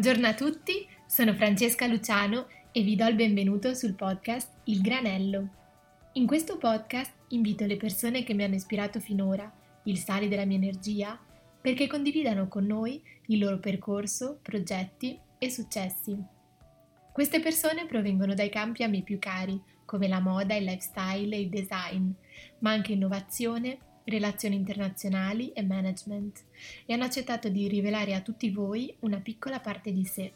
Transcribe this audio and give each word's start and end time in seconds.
Buongiorno 0.00 0.28
a 0.28 0.34
tutti, 0.34 0.86
sono 1.06 1.34
Francesca 1.34 1.86
Luciano 1.86 2.46
e 2.72 2.80
vi 2.80 2.96
do 2.96 3.06
il 3.06 3.14
benvenuto 3.14 3.74
sul 3.74 3.92
podcast 3.92 4.50
Il 4.64 4.80
Granello. 4.80 5.48
In 6.14 6.26
questo 6.26 6.56
podcast 6.56 7.12
invito 7.28 7.66
le 7.66 7.76
persone 7.76 8.24
che 8.24 8.32
mi 8.32 8.42
hanno 8.42 8.54
ispirato 8.54 8.98
finora, 8.98 9.52
il 9.82 9.98
sale 9.98 10.28
della 10.28 10.46
mia 10.46 10.56
energia, 10.56 11.20
perché 11.60 11.86
condividano 11.86 12.48
con 12.48 12.64
noi 12.64 13.02
il 13.26 13.40
loro 13.40 13.58
percorso, 13.58 14.38
progetti 14.40 15.20
e 15.36 15.50
successi. 15.50 16.16
Queste 17.12 17.40
persone 17.40 17.84
provengono 17.84 18.32
dai 18.32 18.48
campi 18.48 18.82
a 18.82 18.88
me 18.88 19.02
più 19.02 19.18
cari, 19.18 19.62
come 19.84 20.08
la 20.08 20.20
moda, 20.20 20.54
il 20.54 20.64
lifestyle 20.64 21.36
e 21.36 21.40
il 21.40 21.50
design, 21.50 22.10
ma 22.60 22.70
anche 22.70 22.92
innovazione, 22.92 23.78
relazioni 24.04 24.56
internazionali 24.56 25.52
e 25.52 25.62
management 25.62 26.44
e 26.86 26.92
hanno 26.92 27.04
accettato 27.04 27.48
di 27.48 27.68
rivelare 27.68 28.14
a 28.14 28.20
tutti 28.20 28.50
voi 28.50 28.94
una 29.00 29.20
piccola 29.20 29.60
parte 29.60 29.92
di 29.92 30.04
sé. 30.04 30.32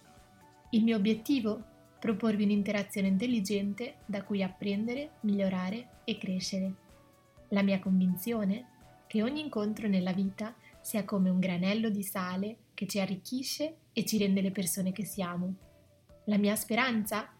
Il 0.70 0.82
mio 0.82 0.96
obiettivo? 0.96 1.72
Proporvi 1.98 2.44
un'interazione 2.44 3.08
intelligente 3.08 3.96
da 4.06 4.22
cui 4.22 4.42
apprendere, 4.42 5.12
migliorare 5.20 6.00
e 6.04 6.18
crescere. 6.18 6.72
La 7.48 7.62
mia 7.62 7.78
convinzione? 7.78 8.66
Che 9.06 9.22
ogni 9.22 9.40
incontro 9.40 9.88
nella 9.88 10.12
vita 10.12 10.54
sia 10.80 11.04
come 11.04 11.30
un 11.30 11.38
granello 11.38 11.88
di 11.88 12.02
sale 12.02 12.56
che 12.74 12.86
ci 12.86 13.00
arricchisce 13.00 13.76
e 13.92 14.04
ci 14.04 14.18
rende 14.18 14.42
le 14.42 14.50
persone 14.50 14.92
che 14.92 15.04
siamo. 15.04 15.54
La 16.24 16.36
mia 16.36 16.56
speranza? 16.56 17.32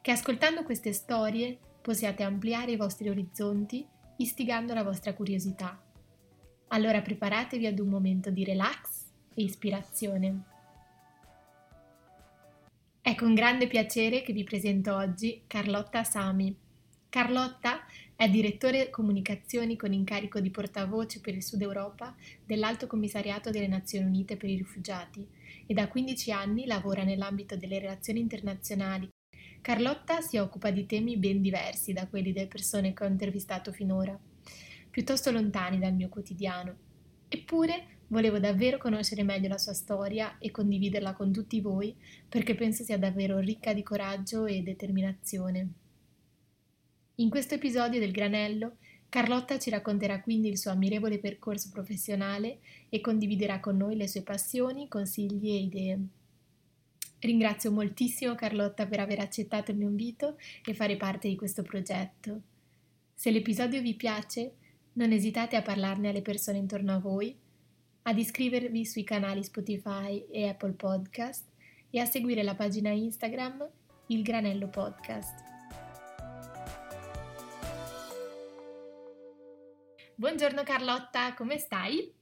Che 0.00 0.10
ascoltando 0.10 0.62
queste 0.62 0.92
storie 0.92 1.58
possiate 1.80 2.22
ampliare 2.22 2.72
i 2.72 2.76
vostri 2.76 3.08
orizzonti 3.08 3.86
istigando 4.22 4.72
la 4.72 4.84
vostra 4.84 5.14
curiosità. 5.14 5.80
Allora 6.68 7.02
preparatevi 7.02 7.66
ad 7.66 7.78
un 7.78 7.88
momento 7.88 8.30
di 8.30 8.44
relax 8.44 9.06
e 9.34 9.42
ispirazione. 9.42 10.42
È 13.00 13.14
con 13.16 13.34
grande 13.34 13.66
piacere 13.66 14.22
che 14.22 14.32
vi 14.32 14.44
presento 14.44 14.94
oggi 14.94 15.42
Carlotta 15.46 16.04
Sami. 16.04 16.56
Carlotta 17.08 17.84
è 18.14 18.28
direttore 18.30 18.88
comunicazioni 18.90 19.76
con 19.76 19.92
incarico 19.92 20.38
di 20.38 20.50
portavoce 20.50 21.20
per 21.20 21.34
il 21.34 21.42
Sud 21.42 21.60
Europa 21.60 22.14
dell'Alto 22.46 22.86
Commissariato 22.86 23.50
delle 23.50 23.66
Nazioni 23.66 24.06
Unite 24.06 24.36
per 24.36 24.48
i 24.48 24.56
Rifugiati 24.56 25.26
e 25.66 25.74
da 25.74 25.88
15 25.88 26.30
anni 26.32 26.64
lavora 26.64 27.02
nell'ambito 27.02 27.56
delle 27.56 27.80
relazioni 27.80 28.20
internazionali 28.20 29.10
Carlotta 29.62 30.20
si 30.22 30.38
occupa 30.38 30.72
di 30.72 30.86
temi 30.86 31.16
ben 31.16 31.40
diversi 31.40 31.92
da 31.92 32.08
quelli 32.08 32.32
delle 32.32 32.48
persone 32.48 32.92
che 32.92 33.04
ho 33.04 33.06
intervistato 33.06 33.70
finora, 33.70 34.18
piuttosto 34.90 35.30
lontani 35.30 35.78
dal 35.78 35.94
mio 35.94 36.08
quotidiano. 36.08 36.74
Eppure 37.28 38.00
volevo 38.08 38.40
davvero 38.40 38.76
conoscere 38.76 39.22
meglio 39.22 39.46
la 39.46 39.58
sua 39.58 39.72
storia 39.72 40.36
e 40.38 40.50
condividerla 40.50 41.14
con 41.14 41.30
tutti 41.30 41.60
voi 41.60 41.94
perché 42.28 42.56
penso 42.56 42.82
sia 42.82 42.98
davvero 42.98 43.38
ricca 43.38 43.72
di 43.72 43.84
coraggio 43.84 44.46
e 44.46 44.62
determinazione. 44.62 45.68
In 47.16 47.30
questo 47.30 47.54
episodio 47.54 48.00
del 48.00 48.10
Granello, 48.10 48.78
Carlotta 49.08 49.60
ci 49.60 49.70
racconterà 49.70 50.22
quindi 50.22 50.48
il 50.48 50.58
suo 50.58 50.72
ammirevole 50.72 51.20
percorso 51.20 51.70
professionale 51.72 52.58
e 52.88 53.00
condividerà 53.00 53.60
con 53.60 53.76
noi 53.76 53.94
le 53.94 54.08
sue 54.08 54.22
passioni, 54.22 54.88
consigli 54.88 55.50
e 55.50 55.56
idee. 55.56 56.06
Ringrazio 57.22 57.70
moltissimo 57.70 58.34
Carlotta 58.34 58.84
per 58.88 58.98
aver 58.98 59.20
accettato 59.20 59.70
il 59.70 59.76
mio 59.76 59.88
invito 59.88 60.36
e 60.64 60.74
fare 60.74 60.96
parte 60.96 61.28
di 61.28 61.36
questo 61.36 61.62
progetto. 61.62 62.40
Se 63.14 63.30
l'episodio 63.30 63.80
vi 63.80 63.94
piace, 63.94 64.54
non 64.94 65.12
esitate 65.12 65.54
a 65.54 65.62
parlarne 65.62 66.08
alle 66.08 66.20
persone 66.20 66.58
intorno 66.58 66.92
a 66.92 66.98
voi, 66.98 67.32
ad 68.02 68.18
iscrivervi 68.18 68.84
sui 68.84 69.04
canali 69.04 69.44
Spotify 69.44 70.26
e 70.32 70.48
Apple 70.48 70.72
Podcast 70.72 71.46
e 71.90 72.00
a 72.00 72.06
seguire 72.06 72.42
la 72.42 72.56
pagina 72.56 72.90
Instagram 72.90 73.70
Il 74.08 74.22
Granello 74.22 74.66
Podcast. 74.66 75.44
Buongiorno 80.16 80.64
Carlotta, 80.64 81.34
come 81.34 81.58
stai? 81.58 82.12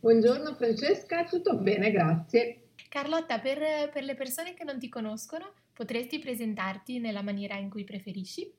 Buongiorno 0.00 0.54
Francesca, 0.54 1.24
tutto 1.24 1.58
bene, 1.58 1.90
grazie. 1.90 2.62
Carlotta, 2.88 3.38
per, 3.38 3.90
per 3.92 4.02
le 4.02 4.14
persone 4.14 4.54
che 4.54 4.64
non 4.64 4.78
ti 4.78 4.88
conoscono, 4.88 5.52
potresti 5.74 6.18
presentarti 6.18 6.98
nella 6.98 7.22
maniera 7.22 7.56
in 7.56 7.68
cui 7.68 7.84
preferisci? 7.84 8.50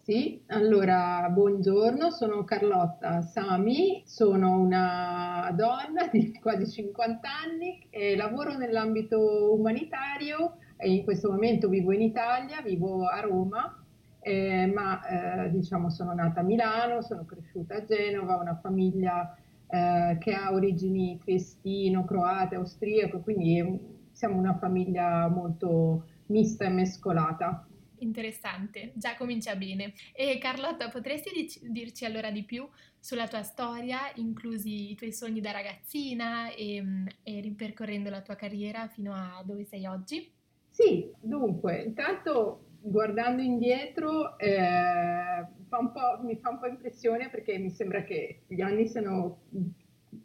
Sì, 0.00 0.42
allora 0.46 1.28
buongiorno, 1.28 2.10
sono 2.10 2.44
Carlotta 2.44 3.20
Sami, 3.20 4.04
sono 4.06 4.58
una 4.58 5.52
donna 5.54 6.06
di 6.10 6.32
quasi 6.40 6.70
50 6.70 7.28
anni 7.28 7.86
e 7.90 8.16
lavoro 8.16 8.56
nell'ambito 8.56 9.52
umanitario 9.52 10.58
e 10.76 10.92
in 10.92 11.04
questo 11.04 11.28
momento 11.30 11.68
vivo 11.68 11.92
in 11.92 12.00
Italia, 12.00 12.62
vivo 12.62 13.06
a 13.06 13.20
Roma, 13.20 13.84
eh, 14.20 14.70
ma 14.72 15.44
eh, 15.44 15.50
diciamo 15.50 15.90
sono 15.90 16.14
nata 16.14 16.40
a 16.40 16.44
Milano, 16.44 17.02
sono 17.02 17.24
cresciuta 17.24 17.74
a 17.74 17.84
Genova, 17.84 18.38
ho 18.38 18.40
una 18.40 18.58
famiglia 18.62 19.36
eh, 19.68 20.16
che 20.18 20.32
ha 20.32 20.52
origini 20.52 21.18
triestino, 21.18 22.04
croate, 22.04 22.56
austriaco, 22.56 23.20
quindi 23.20 23.96
siamo 24.12 24.36
una 24.36 24.56
famiglia 24.56 25.28
molto 25.28 26.06
mista 26.26 26.64
e 26.64 26.70
mescolata. 26.70 27.66
Interessante, 28.00 28.92
già 28.94 29.16
comincia 29.16 29.56
bene. 29.56 29.92
E 30.12 30.38
Carlotta, 30.38 30.88
potresti 30.88 31.30
dirci 31.62 32.04
allora 32.04 32.30
di 32.30 32.44
più 32.44 32.68
sulla 32.98 33.26
tua 33.26 33.42
storia, 33.42 34.10
inclusi 34.14 34.90
i 34.90 34.94
tuoi 34.94 35.12
sogni 35.12 35.40
da 35.40 35.50
ragazzina 35.50 36.52
e, 36.52 36.82
e 37.22 37.40
ripercorrendo 37.40 38.08
la 38.10 38.22
tua 38.22 38.36
carriera 38.36 38.88
fino 38.88 39.12
a 39.12 39.42
dove 39.44 39.64
sei 39.64 39.86
oggi? 39.86 40.30
Sì, 40.70 41.10
dunque, 41.20 41.82
intanto 41.82 42.66
guardando 42.80 43.42
indietro 43.42 44.38
eh, 44.38 45.44
fa 45.68 46.20
mi 46.22 46.36
fa 46.36 46.50
un 46.50 46.58
po' 46.58 46.66
impressione 46.66 47.28
perché 47.30 47.58
mi 47.58 47.70
sembra 47.70 48.02
che 48.02 48.40
gli 48.46 48.60
anni 48.60 48.86
siano 48.86 49.42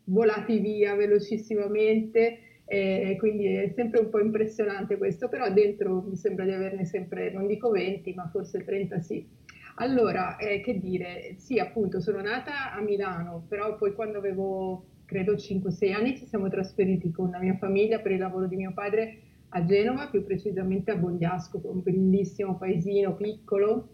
volati 0.06 0.60
via 0.60 0.96
velocissimamente 0.96 2.40
e 2.66 3.16
quindi 3.20 3.46
è 3.46 3.72
sempre 3.76 4.00
un 4.00 4.10
po' 4.10 4.20
impressionante 4.20 4.98
questo, 4.98 5.28
però 5.28 5.52
dentro 5.52 6.02
mi 6.02 6.16
sembra 6.16 6.46
di 6.46 6.52
averne 6.52 6.86
sempre, 6.86 7.32
non 7.32 7.46
dico 7.46 7.70
20, 7.70 8.14
ma 8.14 8.28
forse 8.32 8.64
30 8.64 9.00
sì. 9.00 9.28
Allora, 9.76 10.38
eh, 10.38 10.62
che 10.62 10.80
dire, 10.80 11.36
sì, 11.38 11.60
appunto, 11.60 12.00
sono 12.00 12.22
nata 12.22 12.74
a 12.74 12.82
Milano, 12.82 13.46
però 13.48 13.76
poi 13.76 13.94
quando 13.94 14.18
avevo, 14.20 14.86
credo, 15.06 15.36
5-6 15.36 15.94
anni 15.94 16.18
ci 16.18 16.26
siamo 16.26 16.48
trasferiti 16.48 17.12
con 17.12 17.32
la 17.32 17.40
mia 17.40 17.56
famiglia 17.58 18.00
per 18.00 18.12
il 18.12 18.20
lavoro 18.20 18.48
di 18.48 18.56
mio 18.56 18.72
padre 18.74 19.20
a 19.50 19.64
Genova, 19.66 20.08
più 20.08 20.24
precisamente 20.24 20.92
a 20.92 20.96
Bogliasco, 20.96 21.60
un 21.64 21.82
bellissimo 21.84 22.58
paesino 22.58 23.16
piccolo 23.16 23.90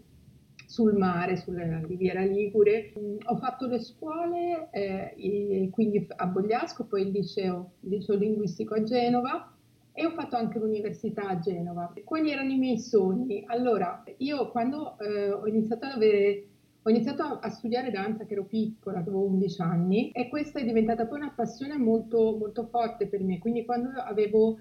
sul 0.70 0.96
mare, 0.96 1.36
sulla 1.36 1.80
riviera 1.84 2.22
Ligure. 2.22 2.92
Ho 3.24 3.36
fatto 3.38 3.66
le 3.66 3.80
scuole, 3.80 4.68
eh, 4.70 5.68
quindi 5.72 6.06
a 6.14 6.26
Bogliasco, 6.26 6.84
poi 6.84 7.02
il 7.02 7.10
liceo, 7.10 7.72
il 7.80 7.90
liceo 7.90 8.14
linguistico 8.14 8.74
a 8.74 8.82
Genova 8.84 9.52
e 9.92 10.06
ho 10.06 10.10
fatto 10.10 10.36
anche 10.36 10.60
l'università 10.60 11.26
a 11.26 11.40
Genova. 11.40 11.92
Quali 12.04 12.30
erano 12.30 12.52
i 12.52 12.56
miei 12.56 12.78
sogni? 12.78 13.42
Allora, 13.46 14.04
io 14.18 14.48
quando 14.52 14.96
eh, 15.00 15.32
ho 15.32 15.44
iniziato 15.48 15.86
ad 15.86 15.92
avere 15.92 16.44
ho 16.82 16.88
iniziato 16.88 17.22
a, 17.24 17.50
studiare 17.50 17.90
danza 17.90 18.24
che 18.24 18.32
ero 18.32 18.44
piccola, 18.44 19.00
avevo 19.00 19.22
11 19.26 19.60
anni 19.60 20.10
e 20.12 20.28
questa 20.28 20.60
è 20.60 20.64
diventata 20.64 21.04
poi 21.04 21.18
una 21.18 21.32
passione 21.36 21.76
molto, 21.76 22.34
molto 22.38 22.64
forte 22.64 23.06
per 23.06 23.22
me. 23.22 23.38
Quindi 23.38 23.66
quando 23.66 23.90
avevo 24.00 24.60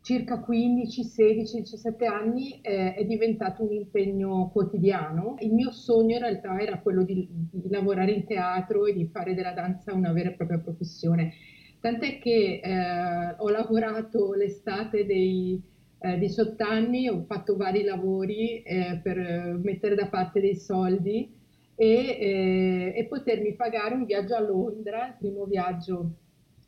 circa 0.00 0.40
15, 0.40 1.04
16, 1.04 1.60
17 1.60 2.06
anni 2.06 2.60
eh, 2.60 2.94
è 2.94 3.04
diventato 3.04 3.62
un 3.62 3.72
impegno 3.72 4.50
quotidiano. 4.52 5.36
Il 5.40 5.52
mio 5.52 5.70
sogno 5.70 6.16
in 6.16 6.22
realtà 6.22 6.58
era 6.58 6.78
quello 6.78 7.02
di, 7.02 7.28
di, 7.30 7.68
lavorare 7.68 8.12
in 8.12 8.24
teatro 8.24 8.86
e 8.86 8.92
di 8.92 9.06
fare 9.06 9.34
della 9.34 9.52
danza 9.52 9.92
una 9.92 10.12
vera 10.12 10.30
e 10.30 10.34
propria 10.34 10.58
professione. 10.58 11.32
Tant'è 11.80 12.18
che 12.18 12.60
eh, 12.62 13.34
ho 13.36 13.48
lavorato 13.50 14.32
l'estate 14.34 15.04
dei 15.04 15.60
eh, 16.00 16.18
18 16.18 16.64
anni, 16.64 17.08
ho 17.08 17.24
fatto 17.26 17.56
vari 17.56 17.84
lavori 17.84 18.62
eh, 18.62 19.00
per 19.02 19.58
mettere 19.62 19.94
da 19.94 20.06
parte 20.06 20.40
dei 20.40 20.56
soldi 20.56 21.30
e, 21.74 21.86
eh, 21.86 22.92
e 22.96 23.04
potermi 23.06 23.54
pagare 23.54 23.94
un 23.94 24.04
viaggio 24.04 24.34
a 24.34 24.40
Londra, 24.40 25.06
il 25.06 25.14
primo 25.18 25.44
viaggio 25.44 26.14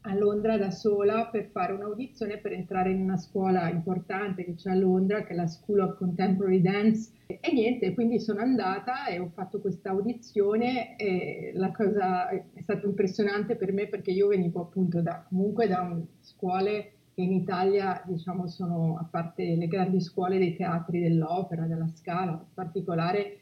a 0.02 0.14
Londra 0.14 0.56
da 0.56 0.70
sola 0.70 1.26
per 1.26 1.50
fare 1.50 1.73
un'audizione 1.73 2.38
per 2.38 2.52
entrare 2.52 2.91
in 2.91 3.02
una 3.02 3.17
scuola 3.17 3.69
importante 3.69 4.44
che 4.44 4.55
c'è 4.55 4.70
a 4.70 4.75
Londra, 4.75 5.25
che 5.25 5.32
è 5.32 5.37
la 5.37 5.47
School 5.47 5.81
of 5.81 5.99
Contemporary 5.99 6.62
Dance. 6.62 7.12
E 7.26 7.52
niente, 7.52 7.93
quindi 7.93 8.19
sono 8.19 8.41
andata 8.41 9.06
e 9.06 9.19
ho 9.19 9.29
fatto 9.29 9.61
questa 9.61 9.91
audizione 9.91 10.97
e 10.97 11.52
la 11.55 11.70
cosa 11.70 12.29
è 12.29 12.61
stata 12.62 12.87
impressionante 12.87 13.56
per 13.56 13.73
me 13.73 13.88
perché 13.88 14.11
io 14.11 14.29
venivo 14.29 14.62
appunto 14.62 15.02
da, 15.02 15.25
comunque 15.29 15.69
da 15.69 15.97
scuole 16.20 16.93
che 17.14 17.20
in 17.20 17.32
Italia 17.32 18.02
diciamo 18.06 18.47
sono, 18.47 18.97
a 18.99 19.06
parte 19.08 19.55
le 19.55 19.67
grandi 19.67 20.00
scuole 20.00 20.38
dei 20.38 20.56
teatri 20.56 21.00
dell'opera, 21.00 21.67
della 21.67 21.88
Scala, 21.88 22.32
in 22.32 22.55
particolare 22.55 23.38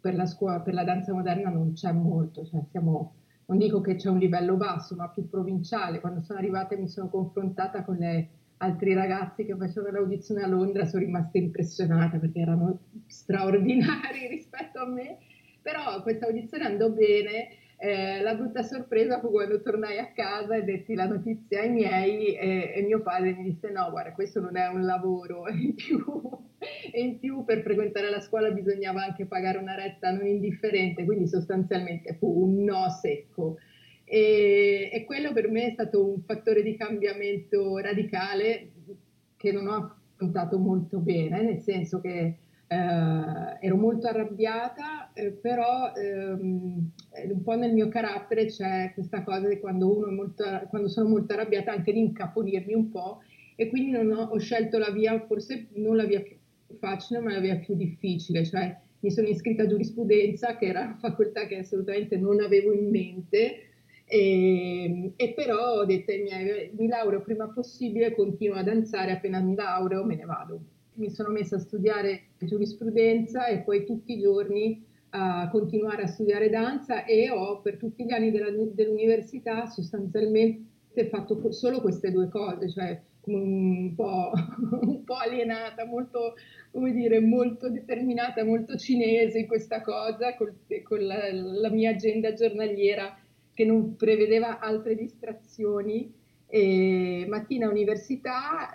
per 0.00 0.14
la, 0.14 0.26
scuola, 0.26 0.60
per 0.60 0.74
la 0.74 0.84
danza 0.84 1.12
moderna 1.12 1.50
non 1.50 1.72
c'è 1.72 1.92
molto, 1.92 2.46
cioè 2.46 2.62
siamo 2.70 3.12
non 3.48 3.58
dico 3.58 3.80
che 3.80 3.96
c'è 3.96 4.10
un 4.10 4.18
livello 4.18 4.56
basso, 4.56 4.94
ma 4.94 5.08
più 5.08 5.28
provinciale. 5.28 6.00
Quando 6.00 6.20
sono 6.20 6.38
arrivata 6.38 6.76
mi 6.76 6.88
sono 6.88 7.08
confrontata 7.08 7.82
con 7.82 7.96
le 7.96 8.28
altri 8.58 8.92
ragazzi 8.92 9.44
che 9.44 9.56
facevano 9.56 9.92
l'audizione 9.92 10.42
a 10.42 10.48
Londra 10.48 10.84
sono 10.84 11.04
rimasta 11.04 11.38
impressionata 11.38 12.18
perché 12.18 12.40
erano 12.40 12.80
straordinari 13.06 14.26
rispetto 14.28 14.80
a 14.80 14.86
me, 14.86 15.18
però 15.62 16.02
questa 16.02 16.26
audizione 16.26 16.64
andò 16.64 16.90
bene. 16.90 17.48
Eh, 17.80 18.22
la 18.22 18.34
brutta 18.34 18.64
sorpresa 18.64 19.20
fu 19.20 19.30
quando 19.30 19.62
tornai 19.62 19.98
a 19.98 20.10
casa 20.10 20.56
e 20.56 20.64
detti 20.64 20.96
la 20.96 21.06
notizia 21.06 21.60
ai 21.60 21.70
miei 21.70 22.34
e, 22.34 22.72
e 22.74 22.82
mio 22.82 23.02
padre 23.02 23.34
mi 23.34 23.44
disse 23.44 23.70
no 23.70 23.88
guarda 23.90 24.14
questo 24.14 24.40
non 24.40 24.56
è 24.56 24.66
un 24.66 24.84
lavoro 24.84 25.46
in 25.54 25.76
più, 25.76 26.04
e 26.90 27.00
in 27.00 27.20
più 27.20 27.44
per 27.44 27.62
frequentare 27.62 28.10
la 28.10 28.18
scuola 28.18 28.50
bisognava 28.50 29.04
anche 29.04 29.26
pagare 29.26 29.58
una 29.58 29.76
retta 29.76 30.10
non 30.10 30.26
indifferente 30.26 31.04
quindi 31.04 31.28
sostanzialmente 31.28 32.14
fu 32.14 32.26
un 32.26 32.64
no 32.64 32.88
secco. 32.90 33.58
E, 34.02 34.90
e, 34.92 35.04
quello 35.04 35.32
per 35.32 35.48
me 35.48 35.66
è 35.66 35.70
stato 35.70 36.04
un 36.04 36.22
fattore 36.22 36.62
di 36.62 36.76
cambiamento 36.76 37.76
radicale 37.76 38.70
che 39.36 39.52
non 39.52 39.68
ho 39.68 39.98
affrontato 40.14 40.58
molto 40.58 40.98
bene, 40.98 41.42
nel 41.42 41.60
senso 41.60 42.00
che 42.00 42.38
eh, 42.68 43.66
ero 43.66 43.76
molto 43.76 44.06
arrabbiata, 44.06 45.12
eh, 45.14 45.30
però 45.30 45.92
ehm, 45.94 46.90
un 47.30 47.42
po' 47.42 47.56
nel 47.56 47.72
mio 47.72 47.88
carattere 47.88 48.46
c'è 48.46 48.92
questa 48.94 49.22
cosa 49.22 49.48
di 49.48 49.58
quando, 49.58 50.06
molto, 50.10 50.44
quando 50.68 50.88
sono 50.88 51.08
molto 51.08 51.32
arrabbiata 51.32 51.72
anche 51.72 51.92
di 51.92 52.00
incaponirmi 52.00 52.74
un 52.74 52.90
po' 52.90 53.22
e 53.56 53.68
quindi 53.68 53.96
ho, 53.96 54.22
ho, 54.22 54.38
scelto 54.38 54.78
la 54.78 54.90
via, 54.90 55.18
forse 55.26 55.68
non 55.74 55.96
la 55.96 56.04
via 56.04 56.20
più 56.20 56.36
facile, 56.78 57.20
ma 57.20 57.32
la 57.32 57.40
via 57.40 57.56
più 57.56 57.74
difficile, 57.74 58.44
cioè 58.44 58.76
mi 59.00 59.10
sono 59.10 59.28
iscritta 59.28 59.62
a 59.62 59.66
giurisprudenza, 59.66 60.56
che 60.56 60.66
era 60.66 60.82
una 60.82 60.98
facoltà 61.00 61.46
che 61.46 61.58
assolutamente 61.58 62.16
non 62.16 62.40
avevo 62.40 62.72
in 62.72 62.90
mente, 62.90 63.62
e, 64.04 65.12
e, 65.16 65.32
però 65.34 65.80
ho 65.80 65.84
detto 65.84 66.10
ai 66.10 66.22
miei, 66.22 66.70
mi 66.76 66.86
laureo 66.86 67.20
prima 67.22 67.48
possibile, 67.48 68.14
continuo 68.14 68.56
a 68.56 68.62
danzare, 68.62 69.12
appena 69.12 69.40
mi 69.40 69.54
laureo 69.54 70.04
me 70.04 70.16
ne 70.16 70.24
vado. 70.24 70.60
Mi 70.94 71.10
sono 71.10 71.30
messa 71.30 71.56
a 71.56 71.60
studiare 71.60 72.27
giurisprudenza 72.46 73.46
e 73.46 73.58
poi 73.58 73.84
tutti 73.84 74.12
i 74.14 74.20
giorni 74.20 74.84
a 75.10 75.48
continuare 75.50 76.02
a 76.02 76.06
studiare 76.06 76.50
danza 76.50 77.04
e 77.04 77.30
ho 77.30 77.60
per 77.60 77.76
tutti 77.76 78.04
gli 78.04 78.12
anni 78.12 78.30
della, 78.30 78.50
dell'università 78.50 79.66
sostanzialmente 79.66 81.08
fatto 81.08 81.50
solo 81.52 81.80
queste 81.80 82.10
due 82.10 82.28
cose, 82.28 82.68
cioè 82.70 83.00
un 83.26 83.94
po', 83.94 84.32
un 84.82 85.04
po', 85.04 85.14
alienata, 85.14 85.84
molto, 85.84 86.34
come 86.70 86.92
dire, 86.92 87.20
molto 87.20 87.70
determinata, 87.70 88.44
molto 88.44 88.76
cinese 88.76 89.40
in 89.40 89.46
questa 89.46 89.80
cosa, 89.80 90.34
con, 90.34 90.54
con 90.82 91.04
la, 91.04 91.32
la 91.32 91.70
mia 91.70 91.90
agenda 91.90 92.32
giornaliera 92.32 93.18
che 93.52 93.64
non 93.64 93.96
prevedeva 93.96 94.58
altre 94.60 94.94
distrazioni. 94.94 96.12
E 96.50 97.26
mattina 97.28 97.68
università, 97.68 98.72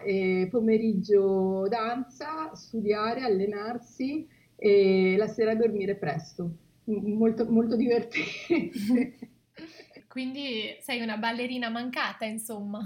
pomeriggio 0.49 1.67
danza, 1.67 2.53
studiare, 2.53 3.21
allenarsi 3.21 4.27
e 4.55 5.15
la 5.17 5.27
sera 5.27 5.55
dormire 5.55 5.95
presto. 5.95 6.51
Molto, 6.85 7.49
molto 7.49 7.75
divertente. 7.75 9.31
Quindi 10.07 10.77
sei 10.81 11.01
una 11.01 11.17
ballerina 11.17 11.69
mancata, 11.69 12.25
insomma. 12.25 12.79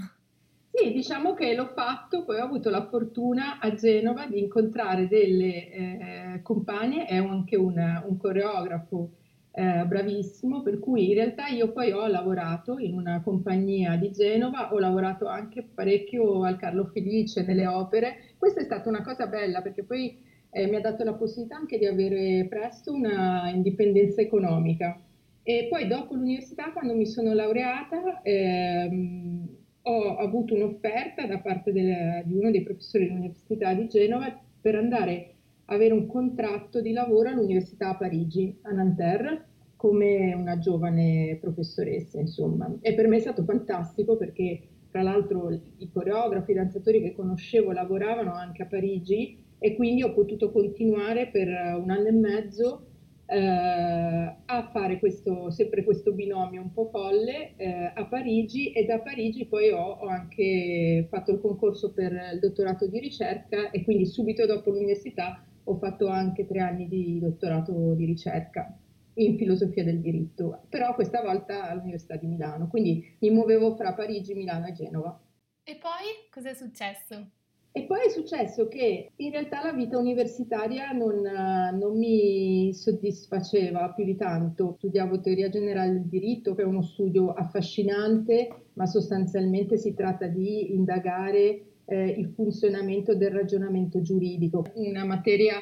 Sì, 0.72 0.92
diciamo 0.92 1.34
che 1.34 1.54
l'ho 1.54 1.72
fatto, 1.74 2.24
poi 2.24 2.38
ho 2.38 2.44
avuto 2.44 2.70
la 2.70 2.86
fortuna 2.86 3.58
a 3.58 3.74
Genova 3.74 4.26
di 4.26 4.38
incontrare 4.38 5.08
delle 5.08 5.70
eh, 5.70 6.40
compagne 6.42 7.08
e 7.08 7.16
anche 7.16 7.56
un, 7.56 8.02
un 8.06 8.16
coreografo 8.16 9.10
eh, 9.58 9.84
bravissimo, 9.84 10.62
per 10.62 10.78
cui 10.78 11.08
in 11.08 11.14
realtà 11.14 11.48
io 11.48 11.72
poi 11.72 11.90
ho 11.90 12.06
lavorato 12.06 12.78
in 12.78 12.94
una 12.94 13.20
compagnia 13.24 13.96
di 13.96 14.12
Genova, 14.12 14.72
ho 14.72 14.78
lavorato 14.78 15.26
anche 15.26 15.64
parecchio 15.74 16.44
al 16.44 16.56
Carlo 16.56 16.84
Felice 16.84 17.42
nelle 17.44 17.66
opere. 17.66 18.34
Questa 18.38 18.60
è 18.60 18.64
stata 18.64 18.88
una 18.88 19.02
cosa 19.02 19.26
bella 19.26 19.60
perché 19.60 19.82
poi 19.82 20.16
eh, 20.50 20.68
mi 20.68 20.76
ha 20.76 20.80
dato 20.80 21.02
la 21.02 21.14
possibilità 21.14 21.56
anche 21.56 21.76
di 21.76 21.86
avere 21.86 22.46
presto 22.48 22.92
una 22.92 23.50
indipendenza 23.52 24.20
economica. 24.20 24.96
E 25.42 25.66
poi 25.68 25.88
dopo 25.88 26.14
l'università, 26.14 26.70
quando 26.70 26.94
mi 26.94 27.06
sono 27.06 27.32
laureata, 27.32 28.22
ehm, 28.22 29.48
ho 29.82 30.16
avuto 30.18 30.54
un'offerta 30.54 31.26
da 31.26 31.40
parte 31.40 31.72
del, 31.72 32.22
di 32.26 32.34
uno 32.34 32.52
dei 32.52 32.62
professori 32.62 33.08
dell'Università 33.08 33.74
di 33.74 33.88
Genova 33.88 34.40
per 34.60 34.76
andare 34.76 35.32
a 35.64 35.74
avere 35.74 35.94
un 35.94 36.06
contratto 36.06 36.80
di 36.80 36.92
lavoro 36.92 37.30
all'Università 37.30 37.88
a 37.88 37.96
Parigi, 37.96 38.56
a 38.62 38.70
Nanterre, 38.70 39.47
come 39.78 40.34
una 40.34 40.58
giovane 40.58 41.38
professoressa, 41.40 42.18
insomma. 42.18 42.68
E 42.80 42.94
per 42.94 43.06
me 43.06 43.16
è 43.16 43.20
stato 43.20 43.44
fantastico 43.44 44.16
perché, 44.16 44.60
tra 44.90 45.02
l'altro, 45.02 45.50
i 45.52 45.88
coreografi, 45.88 46.50
i 46.50 46.54
danzatori 46.54 47.00
che 47.00 47.14
conoscevo 47.14 47.70
lavoravano 47.70 48.32
anche 48.32 48.62
a 48.62 48.66
Parigi 48.66 49.38
e 49.56 49.76
quindi 49.76 50.02
ho 50.02 50.12
potuto 50.12 50.50
continuare 50.50 51.28
per 51.28 51.46
un 51.46 51.90
anno 51.90 52.08
e 52.08 52.12
mezzo 52.12 52.86
eh, 53.26 54.36
a 54.44 54.70
fare 54.72 54.98
questo, 54.98 55.50
sempre 55.50 55.84
questo 55.84 56.12
binomio 56.12 56.60
un 56.60 56.72
po' 56.72 56.88
folle 56.90 57.52
eh, 57.56 57.92
a 57.94 58.04
Parigi 58.06 58.72
e 58.72 58.84
da 58.84 58.98
Parigi 58.98 59.46
poi 59.46 59.70
ho, 59.70 59.98
ho, 60.00 60.06
anche 60.08 61.06
fatto 61.08 61.30
il 61.30 61.40
concorso 61.40 61.92
per 61.92 62.12
il 62.32 62.40
dottorato 62.40 62.88
di 62.88 62.98
ricerca 62.98 63.70
e 63.70 63.84
quindi 63.84 64.06
subito 64.06 64.44
dopo 64.44 64.70
l'università 64.70 65.44
ho 65.62 65.76
fatto 65.76 66.08
anche 66.08 66.46
tre 66.46 66.60
anni 66.60 66.88
di 66.88 67.20
dottorato 67.20 67.92
di 67.94 68.06
ricerca 68.06 68.76
in 69.18 69.36
filosofia 69.36 69.84
del 69.84 70.00
diritto, 70.00 70.62
però 70.68 70.94
questa 70.94 71.22
volta 71.22 71.68
all'Università 71.68 72.16
di 72.16 72.26
Milano, 72.26 72.68
quindi 72.68 73.16
mi 73.20 73.30
muovevo 73.30 73.74
fra 73.74 73.94
Parigi, 73.94 74.34
Milano 74.34 74.66
e 74.66 74.72
Genova. 74.72 75.20
E 75.62 75.76
poi 75.76 76.28
cosa 76.30 76.50
è 76.50 76.54
successo? 76.54 77.30
E 77.70 77.84
poi 77.84 78.06
è 78.06 78.08
successo 78.08 78.66
che 78.66 79.12
in 79.14 79.30
realtà 79.30 79.62
la 79.62 79.72
vita 79.72 79.98
universitaria 79.98 80.90
non, 80.90 81.20
non, 81.20 81.96
mi 81.96 82.72
soddisfaceva 82.72 83.92
più 83.92 84.04
di 84.04 84.16
tanto. 84.16 84.74
Studiavo 84.78 85.20
teoria 85.20 85.48
generale 85.48 85.92
del 85.92 86.08
diritto, 86.08 86.54
che 86.54 86.62
è 86.62 86.64
uno 86.64 86.82
studio 86.82 87.32
affascinante, 87.32 88.48
ma 88.72 88.86
sostanzialmente 88.86 89.76
si 89.76 89.94
tratta 89.94 90.26
di 90.26 90.74
indagare 90.74 91.62
eh, 91.84 92.08
il 92.08 92.32
funzionamento 92.34 93.14
del 93.14 93.30
ragionamento 93.30 94.00
giuridico, 94.00 94.64
una 94.74 95.04
materia 95.04 95.60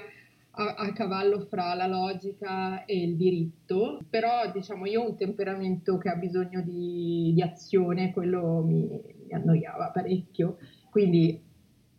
a, 0.58 0.74
a, 0.74 0.92
cavallo 0.92 1.40
fra 1.40 1.74
la 1.74 1.86
logica 1.86 2.84
e 2.84 3.02
il 3.02 3.16
diritto, 3.16 4.04
però 4.08 4.50
diciamo 4.50 4.86
io 4.86 5.02
ho 5.02 5.10
un 5.10 5.16
temperamento 5.16 5.98
che 5.98 6.08
ha 6.08 6.16
bisogno 6.16 6.62
di, 6.62 7.32
di 7.34 7.42
azione, 7.42 8.12
quello 8.12 8.62
mi, 8.64 8.88
mi, 8.88 9.32
annoiava 9.32 9.90
parecchio, 9.90 10.58
quindi 10.90 11.42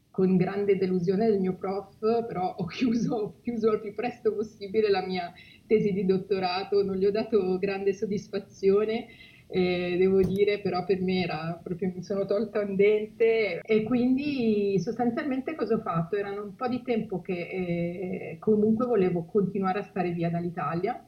con 0.10 0.36
grande 0.36 0.78
delusione 0.78 1.28
del 1.28 1.40
mio 1.40 1.56
prof, 1.56 2.00
però 2.26 2.56
ho 2.58 2.66
chiuso, 2.66 3.16
ho 3.16 3.40
chiuso 3.42 3.70
al 3.70 3.82
più 3.82 3.94
presto 3.94 4.34
possibile 4.34 4.90
la 4.90 5.06
mia 5.06 5.32
tesi 5.68 5.94
di 5.94 6.06
dottorato, 6.06 6.84
non 6.84 6.96
gli 6.96 7.06
ho 7.06 7.12
dato 7.12 7.60
grande 7.60 7.94
soddisfazione 7.94 9.06
eh, 9.50 9.96
devo 9.98 10.22
dire, 10.22 10.60
però 10.60 10.84
per 10.86 11.02
me 11.02 11.24
era 11.24 11.60
proprio 11.64 11.92
mi 11.96 12.04
sono 12.04 12.26
tolta 12.26 12.60
un 12.62 12.76
dente 12.76 13.62
e 13.62 13.84
quindi 13.84 14.78
sostanzialmente 14.80 15.56
cosa 15.56 15.76
ho 15.76 15.80
fatto? 15.80 16.16
Erano 16.18 16.44
un 16.44 16.56
po' 16.56 16.68
di 16.68 16.82
tempo 16.84 17.22
che 17.22 17.34
eh, 17.34 18.38
comunque 18.40 18.86
volevo 18.86 19.24
continuare 19.26 19.80
a 19.80 19.84
stare 19.84 20.12
via 20.12 20.30
dall'Italia 20.30 21.02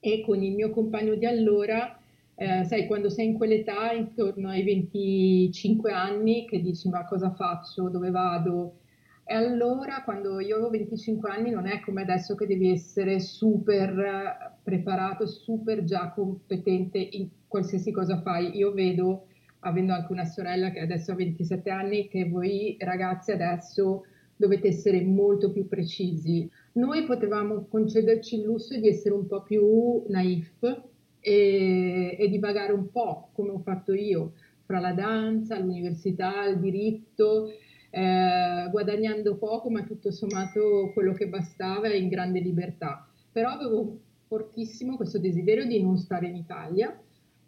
e 0.00 0.22
con 0.24 0.42
il 0.42 0.54
mio 0.54 0.70
compagno 0.70 1.14
di 1.14 1.26
allora, 1.26 1.98
eh, 2.34 2.64
sai, 2.64 2.86
quando 2.86 3.10
sei 3.10 3.26
in 3.26 3.34
quell'età, 3.34 3.92
intorno 3.92 4.48
ai 4.48 4.62
25 4.62 5.90
anni, 5.92 6.46
che 6.46 6.60
dici 6.62 6.88
ma 6.88 7.04
cosa 7.04 7.32
faccio, 7.34 7.88
dove 7.88 8.10
vado? 8.10 8.78
E 9.30 9.34
allora, 9.34 10.00
quando 10.04 10.40
io 10.40 10.54
avevo 10.54 10.70
25 10.70 11.28
anni, 11.30 11.50
non 11.50 11.66
è 11.66 11.80
come 11.80 12.00
adesso 12.00 12.34
che 12.34 12.46
devi 12.46 12.70
essere 12.70 13.20
super 13.20 14.56
preparato, 14.62 15.26
super 15.26 15.84
già 15.84 16.12
competente 16.12 16.96
in 16.96 17.28
qualsiasi 17.46 17.90
cosa 17.90 18.22
fai. 18.22 18.56
Io 18.56 18.72
vedo, 18.72 19.26
avendo 19.60 19.92
anche 19.92 20.12
una 20.12 20.24
sorella 20.24 20.70
che 20.70 20.80
adesso 20.80 21.12
ha 21.12 21.14
27 21.14 21.68
anni, 21.68 22.08
che 22.08 22.26
voi 22.26 22.78
ragazzi 22.80 23.30
adesso 23.30 24.06
dovete 24.34 24.68
essere 24.68 25.02
molto 25.02 25.52
più 25.52 25.68
precisi. 25.68 26.50
Noi 26.72 27.04
potevamo 27.04 27.66
concederci 27.66 28.36
il 28.36 28.44
lusso 28.44 28.80
di 28.80 28.88
essere 28.88 29.14
un 29.14 29.26
po' 29.26 29.42
più 29.42 30.04
naif 30.08 30.62
e, 31.20 32.16
e 32.18 32.28
divagare 32.30 32.72
un 32.72 32.90
po', 32.90 33.28
come 33.34 33.50
ho 33.50 33.58
fatto 33.58 33.92
io, 33.92 34.32
fra 34.64 34.80
la 34.80 34.92
danza, 34.92 35.58
l'università, 35.58 36.46
il 36.46 36.60
diritto 36.60 37.50
eh, 37.98 38.68
guadagnando 38.70 39.36
poco, 39.36 39.70
ma 39.70 39.82
tutto 39.82 40.12
sommato 40.12 40.92
quello 40.94 41.12
che 41.14 41.26
bastava 41.26 41.92
in 41.92 42.08
grande 42.08 42.38
libertà. 42.38 43.08
Però 43.32 43.50
avevo 43.50 43.98
fortissimo 44.28 44.96
questo 44.96 45.18
desiderio 45.18 45.66
di 45.66 45.82
non 45.82 45.96
stare 45.96 46.28
in 46.28 46.36
Italia 46.36 46.96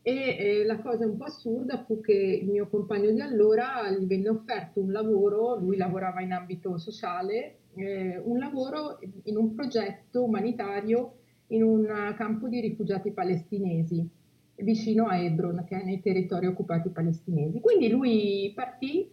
e 0.02 0.36
eh, 0.38 0.64
la 0.64 0.78
cosa 0.78 1.06
un 1.06 1.16
po' 1.16 1.24
assurda 1.24 1.84
fu 1.84 2.00
che 2.00 2.40
il 2.42 2.48
mio 2.48 2.68
compagno 2.68 3.10
di 3.10 3.20
allora 3.20 3.90
gli 3.90 4.06
venne 4.06 4.30
offerto 4.30 4.80
un 4.80 4.90
lavoro, 4.90 5.56
lui 5.56 5.76
lavorava 5.76 6.20
in 6.20 6.32
ambito 6.32 6.78
sociale, 6.78 7.58
eh, 7.74 8.20
un 8.24 8.38
lavoro 8.38 8.98
in 9.24 9.36
un 9.36 9.54
progetto 9.54 10.24
umanitario 10.24 11.14
in 11.48 11.62
un 11.62 12.14
campo 12.16 12.48
di 12.48 12.60
rifugiati 12.60 13.12
palestinesi 13.12 14.08
vicino 14.56 15.06
a 15.06 15.18
Hebron, 15.18 15.64
che 15.66 15.80
è 15.80 15.84
nei 15.84 16.00
territori 16.00 16.46
occupati 16.46 16.90
palestinesi. 16.90 17.60
Quindi 17.60 17.88
lui 17.88 18.52
partì 18.54 19.10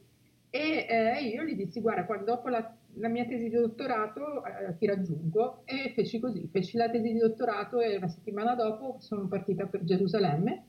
E 0.50 0.86
eh, 0.90 1.24
io 1.24 1.44
gli 1.44 1.56
dissi, 1.56 1.82
guarda, 1.82 2.06
quando 2.06 2.26
dopo 2.26 2.48
la, 2.48 2.76
la 2.94 3.08
mia 3.10 3.26
tesi 3.26 3.50
di 3.50 3.56
dottorato 3.56 4.44
eh, 4.46 4.78
ti 4.78 4.86
raggiungo. 4.86 5.62
E 5.66 5.92
feci 5.94 6.20
così, 6.20 6.48
feci 6.52 6.78
la 6.78 6.90
tesi 6.90 7.12
di 7.12 7.20
dottorato 7.20 7.80
e 7.80 7.98
una 7.98 8.08
settimana 8.08 8.56
dopo 8.56 8.98
sono 9.00 9.28
partita 9.28 9.66
per 9.66 9.84
Gerusalemme. 9.84 10.66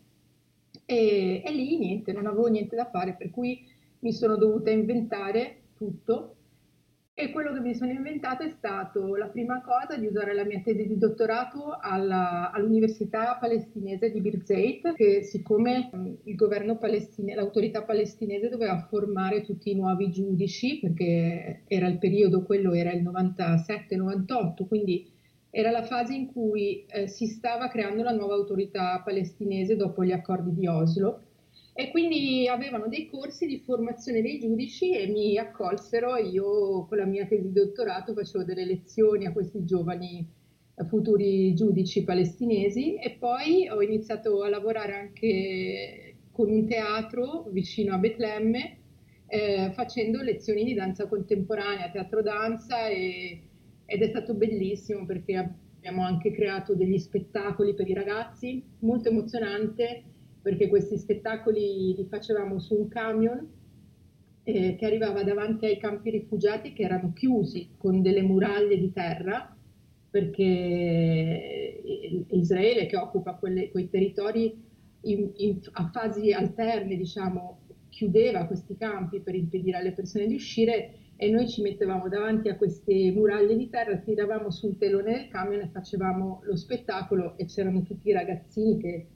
E, 0.85 1.43
e 1.45 1.53
lì 1.53 1.79
niente, 1.79 2.13
non 2.13 2.27
avevo 2.27 2.47
niente 2.47 2.75
da 2.77 2.89
fare, 2.89 3.15
per 3.15 3.31
cui 3.31 3.67
mi 4.01 4.13
sono 4.13 4.37
dovuta 4.37 4.71
inventare 4.71 5.63
tutto 5.77 6.37
e 7.21 7.33
quello 7.33 7.53
che 7.53 7.59
mi 7.59 7.75
sono 7.75 7.91
inventato 7.91 8.45
è 8.45 8.49
stato 8.49 9.17
la 9.17 9.27
prima 9.27 9.61
cosa 9.61 9.99
di 9.99 10.07
usare 10.07 10.33
la 10.35 10.45
mia 10.45 10.61
tesi 10.61 10.87
di 10.87 10.97
dottorato 10.97 11.77
alla, 11.81 12.53
all'Università 12.53 13.37
palestinese 13.41 14.13
di 14.13 14.21
Birzeit, 14.21 14.95
che 14.95 15.25
siccome 15.25 15.91
il 16.23 16.37
governo 16.37 16.79
palestinese, 16.79 17.35
l'autorità 17.35 17.83
palestinese 17.83 18.49
doveva 18.49 18.87
formare 18.89 19.43
tutti 19.43 19.73
i 19.73 19.75
nuovi 19.75 20.13
giudici, 20.13 20.79
perché 20.79 21.63
era 21.67 21.89
il 21.89 21.99
periodo, 21.99 22.45
quello 22.45 22.73
era 22.73 22.93
il 22.93 23.03
97-98, 23.03 24.69
quindi 24.69 25.11
era 25.51 25.73
la 25.73 25.83
fase 25.83 26.15
in 26.15 26.27
cui 26.27 26.87
eh, 26.87 27.09
si 27.09 27.27
stava 27.27 27.67
creando 27.67 28.05
la 28.05 28.13
nuova 28.13 28.35
autorità 28.35 29.03
palestinese 29.05 29.75
dopo 29.75 30.05
gli 30.05 30.13
accordi 30.13 30.55
di 30.55 30.69
Oslo 30.69 31.23
e 31.81 31.93
quindi 31.93 32.49
avevano 32.49 32.89
dei 32.89 33.07
corsi 33.07 33.47
di 33.47 33.61
formazione 33.61 34.21
dei 34.21 34.41
giudici 34.41 34.97
e 34.97 35.07
mi 35.07 35.39
accolsero. 35.39 36.17
Io 36.17 36.87
con 36.87 36.99
la 36.99 37.05
mia 37.05 37.25
tesi 37.25 37.43
di 37.43 37.53
dottorato 37.53 38.15
facevo 38.15 38.43
delle 38.43 38.65
lezioni 38.65 39.27
a 39.27 39.33
questi 39.33 39.65
giovani 39.65 40.29
eh, 40.75 40.85
futuri 40.87 41.55
giudici 41.55 42.03
palestinesi. 42.03 42.97
E 42.97 43.13
poi 43.13 43.69
ho 43.69 43.81
iniziato 43.81 44.43
a 44.43 44.49
lavorare 44.49 44.97
anche 44.97 46.17
con 46.33 46.51
un 46.51 46.67
teatro 46.67 47.47
vicino 47.53 47.95
a 47.95 47.99
Betlemme 47.99 48.79
eh, 49.29 49.71
facendo 49.73 50.21
lezioni 50.21 50.65
di 50.65 50.75
danza 50.75 51.07
contemporanea, 51.07 51.91
teatro 51.91 52.23
danza 52.23 52.89
e, 52.89 53.41
ed 53.87 54.03
è 54.03 54.09
stato 54.09 54.35
bellissimo 54.35 55.07
perché 55.07 55.37
abbiamo 55.37 56.03
anche 56.03 56.33
creato 56.33 56.75
degli 56.75 56.99
spettacoli 56.99 57.75
per 57.75 57.89
i 57.89 57.95
ragazzi, 57.95 58.61
molto 58.81 59.11
emozionante 59.11 60.17
perché 60.49 60.69
questi 60.69 60.97
spettacoli 60.97 61.95
li 61.95 62.07
facevamo 62.09 62.59
su 62.59 62.75
un 62.75 62.89
camion 62.89 63.47
eh, 64.45 64.77
che 64.77 64.87
arrivava 64.87 65.23
davanti 65.23 65.67
ai 65.67 65.77
campi 65.77 66.09
rifugiati 66.09 66.73
che 66.73 66.85
erano 66.85 67.13
chiusi 67.13 67.73
con 67.77 68.01
delle 68.01 68.23
muraglie 68.23 68.79
di 68.79 68.91
terra 68.91 69.55
perché 70.11 71.83
Israele 72.31 72.87
che 72.87 72.97
occupa 72.97 73.35
quelle, 73.35 73.71
quei 73.71 73.91
territori 73.91 74.59
in, 75.03 75.33
in, 75.37 75.59
a 75.73 75.91
fasi 75.93 76.33
alterne 76.33 76.97
diciamo 76.97 77.59
chiudeva 77.91 78.47
questi 78.47 78.75
campi 78.75 79.21
per 79.21 79.35
impedire 79.35 79.77
alle 79.77 79.93
persone 79.93 80.27
di 80.27 80.37
uscire 80.37 80.95
e 81.17 81.29
noi 81.29 81.47
ci 81.47 81.61
mettevamo 81.61 82.09
davanti 82.09 82.49
a 82.49 82.57
queste 82.57 83.13
muraglie 83.13 83.55
di 83.55 83.69
terra, 83.69 83.99
tiravamo 83.99 84.51
sul 84.51 84.79
telone 84.79 85.13
del 85.13 85.29
camion 85.29 85.61
e 85.61 85.69
facevamo 85.71 86.41
lo 86.45 86.57
spettacolo 86.57 87.37
e 87.37 87.45
c'erano 87.45 87.83
tutti 87.83 88.09
i 88.09 88.13
ragazzini 88.13 88.79
che 88.79 89.07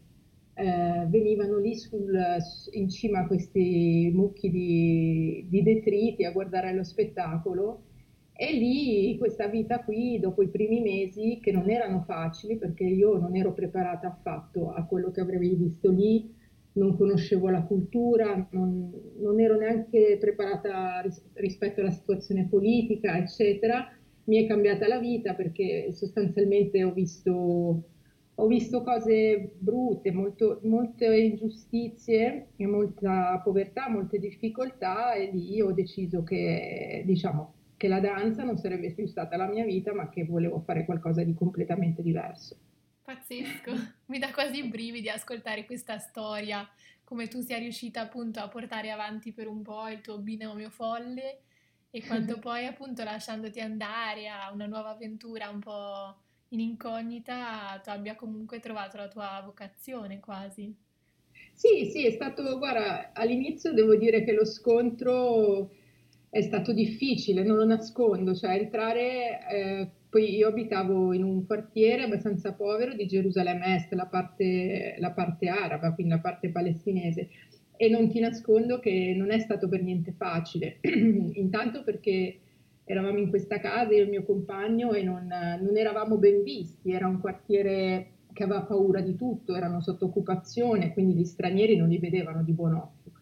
eh, 0.55 1.07
venivano 1.09 1.59
lì 1.59 1.77
sul, 1.77 2.13
in 2.73 2.89
cima 2.89 3.21
a 3.21 3.27
questi 3.27 4.11
mucchi 4.15 4.51
di, 4.51 5.47
di 5.49 5.63
detriti 5.63 6.25
a 6.25 6.33
guardare 6.33 6.75
lo 6.75 6.85
spettacolo 6.85 7.85
e 8.35 8.53
lì 8.55 9.17
questa 9.19 9.47
vita 9.47 9.85
qui, 9.85 10.19
dopo 10.19 10.43
i 10.43 10.49
primi 10.49 10.81
mesi, 10.81 11.39
che 11.41 11.53
non 11.53 11.71
erano 11.71 12.03
facili 12.03 12.57
perché 12.57 12.85
io 12.85 13.17
non 13.19 13.37
ero 13.37 13.53
preparata 13.53 14.09
affatto 14.09 14.73
a 14.73 14.85
quello 14.85 15.11
che 15.11 15.21
avrei 15.21 15.55
visto 15.55 15.91
lì, 15.91 16.35
non 16.73 16.97
conoscevo 16.97 17.51
la 17.51 17.63
cultura, 17.63 18.49
non, 18.53 18.91
non 19.19 19.39
ero 19.39 19.57
neanche 19.57 20.17
preparata 20.19 21.01
ris- 21.03 21.23
rispetto 21.35 21.81
alla 21.81 21.91
situazione 21.91 22.47
politica, 22.49 23.17
eccetera. 23.17 23.87
Mi 24.25 24.43
è 24.43 24.47
cambiata 24.47 24.89
la 24.89 24.99
vita 24.99 25.35
perché 25.35 25.93
sostanzialmente 25.93 26.83
ho 26.83 26.93
visto 26.93 27.91
ho 28.35 28.47
visto 28.47 28.83
cose 28.83 29.55
brutte, 29.59 30.11
molto, 30.11 30.61
molte 30.65 31.15
ingiustizie, 31.17 32.53
molta 32.59 33.41
povertà, 33.45 33.89
molte 33.89 34.19
difficoltà 34.19 35.13
e 35.13 35.31
lì 35.31 35.61
ho 35.61 35.73
deciso 35.73 36.23
che, 36.23 37.03
diciamo, 37.05 37.55
che 37.77 37.89
la 37.89 38.01
danza 38.01 38.43
non 38.43 38.57
sarebbe 38.57 38.93
più 38.93 39.07
stata 39.07 39.37
la 39.37 39.49
mia 39.49 39.65
vita, 39.65 39.93
ma 39.93 40.09
che 40.09 40.25
volevo 40.25 40.61
fare 40.61 40.85
qualcosa 40.85 41.23
di 41.23 41.35
completamente 41.35 42.03
diverso. 42.03 42.57
Pazzesco, 43.03 43.73
mi 44.07 44.19
dà 44.19 44.31
quasi 44.33 44.65
i 44.65 44.69
brividi 44.69 45.11
ascoltare 45.11 45.67
questa 45.67 45.99
storia, 45.99 46.67
come 47.05 47.29
tu 47.29 47.41
sia 47.41 47.59
riuscita 47.59 48.01
appunto 48.01 48.41
a 48.41 48.49
portare 48.49 48.91
avanti 48.91 49.33
per 49.33 49.47
un 49.47 49.63
po' 49.63 49.89
il 49.89 50.01
tuo 50.01 50.19
binomio 50.19 50.71
folle 50.71 51.43
e 51.91 52.07
quanto 52.07 52.39
poi 52.41 52.65
appunto 52.65 53.05
lasciandoti 53.05 53.61
andare 53.61 54.29
a 54.29 54.51
una 54.53 54.67
nuova 54.67 54.91
avventura 54.91 55.51
un 55.51 55.59
po' 55.59 56.22
in 56.53 56.61
incognita 56.61 57.81
tu 57.83 57.91
abbia 57.91 58.15
comunque 58.17 58.61
trovato 58.61 58.97
la 58.97 59.09
tua 59.09 59.43
vocazione 59.45 60.21
quasi. 60.21 60.75
Sì, 61.55 61.87
sì, 61.91 62.07
è 62.07 62.11
stato, 62.11 62.59
guarda, 62.59 63.13
all'inizio 63.13 63.73
devo 63.73 63.95
dire 63.97 64.25
che 64.25 64.33
lo 64.33 64.45
scontro 64.45 65.71
è 66.29 66.41
stato 66.41 66.73
difficile, 66.73 67.43
non 67.45 67.57
lo 67.57 67.65
nascondo, 67.65 68.35
cioè 68.35 68.53
entrare, 68.57 69.41
eh, 69.49 69.91
poi 70.09 70.35
io 70.35 70.49
abitavo 70.49 71.13
in 71.13 71.23
un 71.23 71.47
quartiere 71.47 72.03
abbastanza 72.03 72.53
povero 72.55 72.95
di 72.95 73.07
Gerusalemme 73.07 73.77
Est, 73.77 73.93
la 73.93 74.07
parte, 74.07 74.97
la 74.99 75.13
parte 75.13 75.49
araba, 75.49 75.93
quindi 75.95 76.15
la 76.15 76.21
parte 76.21 76.51
palestinese, 76.51 77.29
e 77.77 77.89
non 77.89 78.09
ti 78.09 78.19
nascondo 78.19 78.79
che 78.81 79.15
non 79.17 79.31
è 79.31 79.39
stato 79.39 79.69
per 79.69 79.83
niente 79.83 80.13
facile, 80.13 80.79
intanto 80.83 81.85
perché 81.85 82.39
eravamo 82.85 83.19
in 83.19 83.29
questa 83.29 83.59
casa, 83.59 83.93
io 83.93 84.01
e 84.01 84.03
il 84.03 84.11
mio 84.11 84.25
compagno, 84.25 84.93
e 84.93 85.03
non, 85.03 85.27
non 85.27 85.77
eravamo 85.77 86.17
ben 86.17 86.43
visti, 86.43 86.93
era 86.93 87.07
un 87.07 87.21
quartiere 87.21 88.09
che 88.33 88.45
aveva 88.45 88.63
paura 88.63 89.01
di 89.01 89.15
tutto, 89.15 89.55
erano 89.55 89.81
sotto 89.81 90.07
occupazione, 90.07 90.93
quindi 90.93 91.15
gli 91.15 91.25
stranieri 91.25 91.77
non 91.77 91.89
li 91.89 91.99
vedevano 91.99 92.43
di 92.43 92.53
buon 92.53 92.75
occhio. 92.75 93.13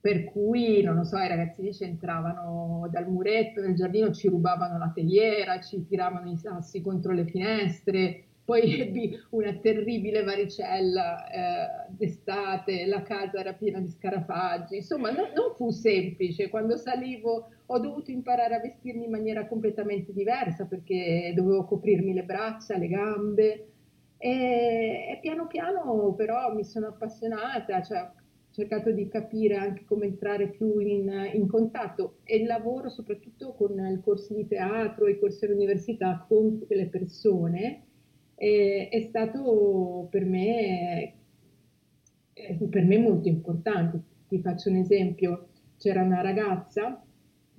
Per 0.00 0.24
cui, 0.24 0.82
non 0.82 0.96
lo 0.96 1.04
so, 1.04 1.16
i 1.18 1.28
ragazzini 1.28 1.72
ci 1.72 1.84
entravano 1.84 2.88
dal 2.90 3.08
muretto 3.08 3.60
nel 3.60 3.76
giardino, 3.76 4.10
ci 4.10 4.28
rubavano 4.28 4.76
la 4.76 4.90
teliera, 4.92 5.60
ci 5.60 5.86
tiravano 5.86 6.28
i 6.28 6.36
sassi 6.36 6.80
contro 6.80 7.12
le 7.12 7.24
finestre, 7.24 8.24
poi 8.52 8.80
ebbi 8.80 9.18
una 9.30 9.54
terribile 9.54 10.22
varicella 10.22 11.26
eh, 11.26 11.86
d'estate, 11.88 12.84
la 12.84 13.00
casa 13.00 13.38
era 13.38 13.54
piena 13.54 13.80
di 13.80 13.88
scarafaggi, 13.88 14.76
insomma 14.76 15.10
no, 15.10 15.22
non 15.34 15.54
fu 15.56 15.70
semplice, 15.70 16.50
quando 16.50 16.76
salivo 16.76 17.48
ho 17.64 17.78
dovuto 17.78 18.10
imparare 18.10 18.54
a 18.56 18.60
vestirmi 18.60 19.04
in 19.04 19.10
maniera 19.10 19.46
completamente 19.46 20.12
diversa 20.12 20.66
perché 20.66 21.32
dovevo 21.34 21.64
coprirmi 21.64 22.12
le 22.12 22.24
braccia, 22.24 22.76
le 22.76 22.88
gambe. 22.88 23.66
E, 24.18 25.08
e 25.10 25.18
piano 25.20 25.46
piano 25.46 26.12
però 26.14 26.54
mi 26.54 26.62
sono 26.62 26.88
appassionata, 26.88 27.82
cioè 27.82 28.02
ho 28.02 28.12
cercato 28.50 28.90
di 28.90 29.08
capire 29.08 29.56
anche 29.56 29.84
come 29.86 30.04
entrare 30.04 30.48
più 30.50 30.78
in, 30.78 31.30
in 31.32 31.48
contatto. 31.48 32.18
E 32.24 32.44
lavoro 32.44 32.90
soprattutto 32.90 33.54
con 33.54 33.78
i 33.78 34.00
corsi 34.04 34.34
di 34.34 34.46
teatro, 34.46 35.08
i 35.08 35.18
corsi 35.18 35.46
all'università 35.46 36.22
con 36.28 36.62
le 36.68 36.86
persone 36.88 37.86
e, 38.42 38.88
è 38.88 39.00
stato 39.02 40.08
per 40.10 40.24
me, 40.24 41.14
per 42.68 42.84
me 42.84 42.98
molto 42.98 43.28
importante. 43.28 44.02
Ti 44.26 44.40
faccio 44.40 44.68
un 44.68 44.76
esempio, 44.76 45.50
c'era 45.78 46.02
una 46.02 46.22
ragazza 46.22 47.00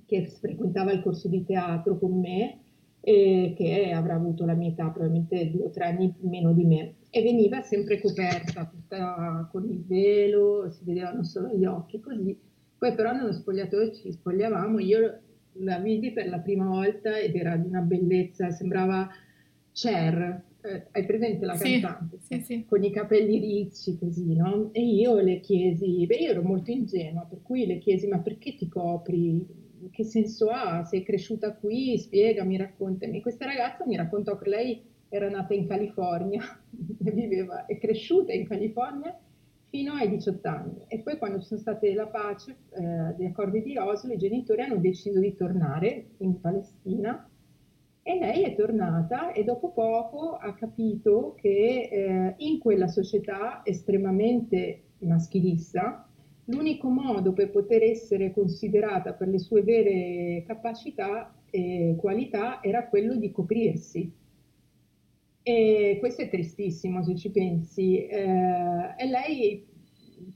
che 0.04 0.26
frequentava 0.26 0.92
il 0.92 1.00
corso 1.00 1.28
di 1.28 1.42
teatro 1.42 1.98
con 1.98 2.20
me 2.20 2.58
e 3.00 3.54
che 3.56 3.92
avrà 3.92 4.16
avuto 4.16 4.44
la 4.44 4.52
mia 4.52 4.68
età, 4.68 4.90
probabilmente 4.90 5.50
due 5.50 5.64
o 5.64 5.70
tre 5.70 5.86
anni 5.86 6.14
meno 6.20 6.52
di 6.52 6.64
me, 6.66 6.96
e 7.08 7.22
veniva 7.22 7.62
sempre 7.62 7.98
coperta, 7.98 8.66
tutta 8.66 9.48
con 9.50 9.66
il 9.66 9.82
velo, 9.86 10.70
si 10.70 10.84
vedevano 10.84 11.24
solo 11.24 11.48
gli 11.56 11.64
occhi, 11.64 11.98
così. 11.98 12.38
Poi 12.76 12.94
però 12.94 13.12
nello 13.12 13.32
spogliatoio 13.32 13.90
ci 13.92 14.12
spogliavamo, 14.12 14.78
io 14.80 15.20
la 15.58 15.78
vidi 15.78 16.12
per 16.12 16.28
la 16.28 16.40
prima 16.40 16.66
volta 16.66 17.16
ed 17.16 17.34
era 17.36 17.56
di 17.56 17.68
una 17.68 17.80
bellezza, 17.80 18.50
sembrava 18.50 19.08
Cher, 19.72 20.42
eh, 20.64 20.86
hai 20.92 21.04
presente 21.04 21.44
la 21.44 21.54
sì, 21.56 21.80
cantante? 21.80 22.18
Sì, 22.20 22.40
sì. 22.40 22.64
Con 22.66 22.82
i 22.82 22.90
capelli 22.90 23.38
ricci 23.38 23.98
così, 23.98 24.34
no? 24.34 24.70
E 24.72 24.82
io 24.82 25.20
le 25.20 25.40
chiesi, 25.40 26.06
beh 26.06 26.16
io 26.16 26.30
ero 26.30 26.42
molto 26.42 26.70
ingenua, 26.70 27.26
per 27.28 27.42
cui 27.42 27.66
le 27.66 27.78
chiesi 27.78 28.06
ma 28.06 28.18
perché 28.20 28.54
ti 28.54 28.66
copri? 28.68 29.62
Che 29.90 30.04
senso 30.04 30.48
ha? 30.48 30.82
Sei 30.84 31.02
cresciuta 31.02 31.54
qui? 31.54 31.98
Spiegami, 31.98 32.56
raccontami. 32.56 33.20
Questa 33.20 33.44
ragazza 33.44 33.84
mi 33.86 33.96
raccontò 33.96 34.38
che 34.38 34.48
lei 34.48 34.82
era 35.10 35.28
nata 35.28 35.52
in 35.52 35.68
California, 35.68 36.40
viveva, 36.70 37.66
è 37.66 37.76
cresciuta 37.76 38.32
in 38.32 38.48
California 38.48 39.16
fino 39.68 39.92
ai 39.92 40.08
18 40.08 40.48
anni 40.48 40.84
e 40.86 41.00
poi 41.00 41.18
quando 41.18 41.40
ci 41.40 41.46
sono 41.46 41.60
state 41.60 41.92
la 41.94 42.06
pace 42.06 42.56
eh, 42.70 43.14
degli 43.16 43.26
accordi 43.26 43.60
di 43.60 43.76
Oslo 43.76 44.12
i 44.12 44.16
genitori 44.16 44.62
hanno 44.62 44.76
deciso 44.76 45.18
di 45.18 45.34
tornare 45.34 46.10
in 46.18 46.40
Palestina 46.40 47.28
e 48.06 48.18
lei 48.18 48.42
è 48.42 48.54
tornata 48.54 49.32
e 49.32 49.44
dopo 49.44 49.70
poco 49.70 50.34
ha 50.34 50.52
capito 50.52 51.34
che 51.40 51.88
eh, 51.90 52.34
in 52.36 52.58
quella 52.58 52.86
società 52.86 53.62
estremamente 53.64 54.82
maschilista 54.98 56.06
l'unico 56.44 56.90
modo 56.90 57.32
per 57.32 57.50
poter 57.50 57.82
essere 57.82 58.30
considerata 58.30 59.14
per 59.14 59.28
le 59.28 59.38
sue 59.38 59.62
vere 59.62 60.44
capacità 60.46 61.34
e 61.48 61.96
qualità 61.98 62.62
era 62.62 62.88
quello 62.88 63.16
di 63.16 63.30
coprirsi. 63.32 64.12
E 65.42 65.96
questo 65.98 66.22
è 66.22 66.28
tristissimo 66.28 67.02
se 67.02 67.16
ci 67.16 67.30
pensi. 67.30 68.04
Eh, 68.06 68.94
e 68.98 69.06
lei 69.06 69.66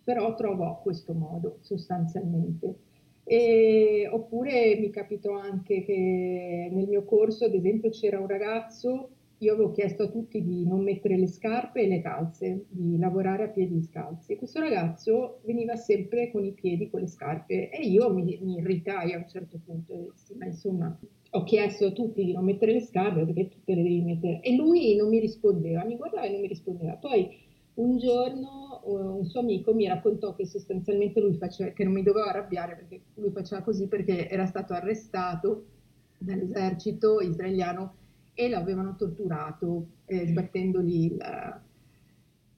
però 0.03 0.35
trovò 0.35 0.81
questo 0.81 1.13
modo 1.13 1.59
sostanzialmente. 1.61 2.88
E, 3.31 4.09
oppure 4.11 4.79
mi 4.79 4.89
capitò 4.89 5.33
anche 5.33 5.85
che 5.85 6.71
nel 6.73 6.89
mio 6.89 7.05
corso, 7.05 7.45
ad 7.45 7.53
esempio, 7.53 7.91
c'era 7.91 8.19
un 8.19 8.27
ragazzo, 8.27 9.11
io 9.41 9.53
avevo 9.53 9.71
chiesto 9.71 10.05
a 10.05 10.09
tutti 10.09 10.43
di 10.43 10.67
non 10.67 10.83
mettere 10.83 11.19
le 11.19 11.27
scarpe 11.27 11.83
e 11.83 11.89
le 11.89 12.01
calze, 12.01 12.65
di 12.71 12.97
lavorare 12.97 13.45
a 13.45 13.49
piedi 13.49 13.83
scalzi. 13.83 14.37
Questo 14.37 14.61
ragazzo 14.61 15.41
veniva 15.45 15.77
sempre 15.77 16.31
con 16.31 16.43
i 16.43 16.53
piedi, 16.53 16.89
con 16.89 17.01
le 17.01 17.07
scarpe 17.07 17.69
e 17.69 17.83
io 17.83 18.11
mi, 18.15 18.39
mi 18.41 18.57
irritai 18.57 19.13
a 19.13 19.19
un 19.19 19.29
certo 19.29 19.61
punto, 19.63 20.11
dissi, 20.15 20.35
ma 20.35 20.47
insomma, 20.47 20.99
ho 21.33 21.43
chiesto 21.45 21.87
a 21.87 21.93
tutti 21.93 22.25
di 22.25 22.33
non 22.33 22.45
mettere 22.45 22.73
le 22.73 22.81
scarpe 22.81 23.27
perché 23.27 23.49
tutte 23.49 23.75
le 23.75 23.83
devi 23.83 24.01
mettere. 24.01 24.41
E 24.41 24.57
lui 24.57 24.97
non 24.97 25.11
mi 25.11 25.21
rispondeva, 25.21 25.85
mi 25.85 25.97
guardava 25.97 26.27
e 26.27 26.31
non 26.31 26.41
mi 26.41 26.49
rispondeva. 26.49 26.95
Poi 26.95 27.29
un 27.79 27.99
giorno 27.99 28.81
un 28.85 29.25
suo 29.27 29.41
amico 29.41 29.75
mi 29.75 29.87
raccontò 29.87 30.35
che 30.35 30.47
sostanzialmente 30.47 31.21
lui 31.21 31.35
faceva, 31.35 31.71
che 31.71 31.85
non 31.85 31.93
mi 31.93 32.03
dovevo 32.03 32.27
arrabbiare 32.27 32.75
perché 32.75 33.01
lui 33.15 33.31
faceva 33.31 33.63
così 33.63 33.87
perché 33.87 34.29
era 34.29 34.47
stato 34.47 34.73
arrestato 34.73 35.65
dall'esercito 36.19 37.21
israeliano 37.21 37.95
e 38.35 38.49
l'avevano 38.49 38.95
torturato 38.97 39.87
eh, 40.07 40.27
sbattendogli, 40.27 41.05
il, 41.05 41.61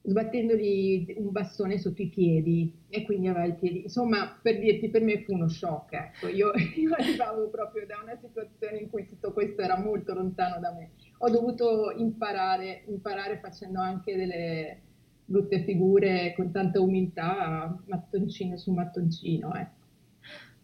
sbattendogli, 0.03 1.15
un 1.17 1.31
bastone 1.31 1.77
sotto 1.79 2.01
i 2.01 2.07
piedi 2.07 2.71
e 2.87 3.03
quindi 3.03 3.27
aveva 3.27 3.45
i 3.45 3.55
piedi. 3.55 3.81
Insomma, 3.83 4.37
per 4.41 4.59
dirti, 4.59 4.89
per 4.89 5.01
me 5.01 5.23
fu 5.23 5.33
uno 5.33 5.47
shock. 5.47 5.93
Ecco. 5.93 6.27
Io, 6.27 6.51
io 6.77 6.93
arrivavo 6.93 7.49
proprio 7.49 7.85
da 7.87 7.99
una 8.01 8.15
situazione 8.15 8.77
in 8.77 8.89
cui 8.89 9.07
tutto 9.07 9.33
questo 9.33 9.61
era 9.61 9.79
molto 9.79 10.13
lontano 10.13 10.59
da 10.59 10.71
me. 10.71 10.91
Ho 11.17 11.29
dovuto 11.29 11.91
imparare, 11.97 12.83
imparare 12.85 13.39
facendo 13.39 13.79
anche 13.79 14.15
delle 14.15 14.81
brutte 15.31 15.63
figure 15.63 16.33
con 16.35 16.51
tanta 16.51 16.79
umiltà, 16.79 17.75
mattoncino 17.87 18.57
su 18.57 18.71
mattoncino. 18.71 19.53
Ecco. 19.55 19.79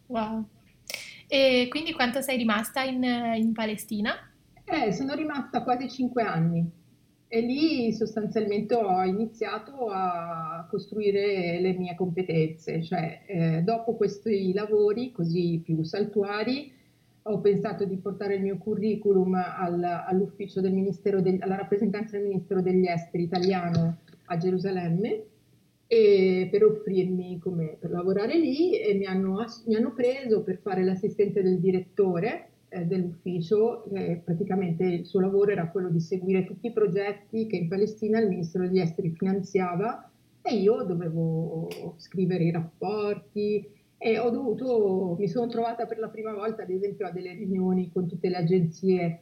Wow. 0.08 0.46
E 1.28 1.68
quindi 1.70 1.94
quanto 1.94 2.22
sei 2.22 2.38
rimasta 2.38 2.84
in, 2.84 3.04
in 3.04 3.54
Palestina? 3.54 4.14
Eh, 4.64 4.92
sono 4.92 5.16
rimasta 5.16 5.64
quasi 5.64 5.90
cinque 5.90 6.24
anni 6.24 6.70
e 7.30 7.42
lì 7.42 7.92
sostanzialmente 7.94 8.76
ho 8.76 9.04
iniziato 9.04 9.88
a 9.88 10.66
costruire 10.70 11.60
le 11.60 11.74
mie 11.74 11.96
competenze, 11.96 12.82
cioè 12.84 13.22
eh, 13.26 13.62
dopo 13.64 13.96
questi 13.96 14.54
lavori 14.54 15.12
così 15.12 15.62
più 15.64 15.84
saltuari 15.84 16.72
ho 17.24 17.40
pensato 17.40 17.84
di 17.84 17.98
portare 17.98 18.36
il 18.36 18.42
mio 18.42 18.58
curriculum 18.58 19.34
al, 19.36 19.84
all'ufficio 19.84 20.62
del 20.62 20.72
Ministero, 20.72 21.20
del, 21.20 21.38
alla 21.42 21.58
rappresentanza 21.58 22.18
del 22.18 22.28
Ministero 22.28 22.62
degli 22.62 22.88
Esteri 22.88 23.24
italiano 23.24 23.98
a 24.28 24.38
Gerusalemme 24.38 25.24
per 25.88 26.66
offrirmi 26.66 27.40
come, 27.40 27.78
per 27.80 27.92
lavorare 27.92 28.38
lì 28.38 28.78
e 28.78 28.94
mi 28.94 29.06
hanno, 29.06 29.46
mi 29.66 29.76
hanno 29.76 29.94
preso 29.94 30.44
per 30.44 30.60
fare 30.62 30.84
l'assistente 30.84 31.42
del 31.42 31.60
direttore 31.60 32.50
eh, 32.70 32.86
dell'ufficio, 32.86 33.86
eh, 33.92 34.22
praticamente 34.24 34.84
il 34.84 35.06
suo 35.06 35.22
lavoro 35.22 35.52
era 35.52 35.70
quello 35.70 35.90
di 35.90 36.02
seguire 36.02 36.44
tutti 36.44 36.68
i 36.68 36.74
progetti 36.74 37.48
che 37.48 37.56
in 37.56 37.70
Palestina 37.70 38.20
il 38.20 38.28
Ministero 38.28 38.68
degli 38.68 38.80
Esteri 38.80 39.12
finanziava 39.12 40.10
e 40.42 40.56
io 40.56 40.84
dovevo 40.84 41.96
scrivere 41.96 42.44
i 42.44 42.52
rapporti 42.52 43.66
e 43.98 44.20
ho 44.20 44.30
dovuto, 44.30 45.16
mi 45.18 45.28
sono 45.28 45.48
trovata 45.48 45.86
per 45.86 45.98
la 45.98 46.10
prima 46.10 46.34
volta 46.34 46.64
ad 46.64 46.70
esempio 46.70 47.08
a 47.08 47.12
delle 47.12 47.34
riunioni 47.34 47.90
con 47.92 48.08
tutte 48.08 48.30
le 48.30 48.38
agenzie 48.38 49.22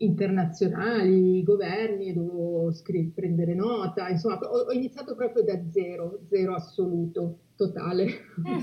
internazionali, 0.00 1.38
i 1.38 1.42
governi, 1.42 2.12
dovevo 2.12 2.72
scrivere, 2.72 3.12
prendere 3.14 3.54
nota, 3.54 4.08
insomma 4.08 4.38
ho, 4.38 4.66
ho, 4.66 4.72
iniziato 4.72 5.14
proprio 5.14 5.42
da 5.42 5.60
zero, 5.70 6.20
zero 6.28 6.54
assoluto, 6.54 7.38
totale. 7.56 8.06
Mm. 8.40 8.58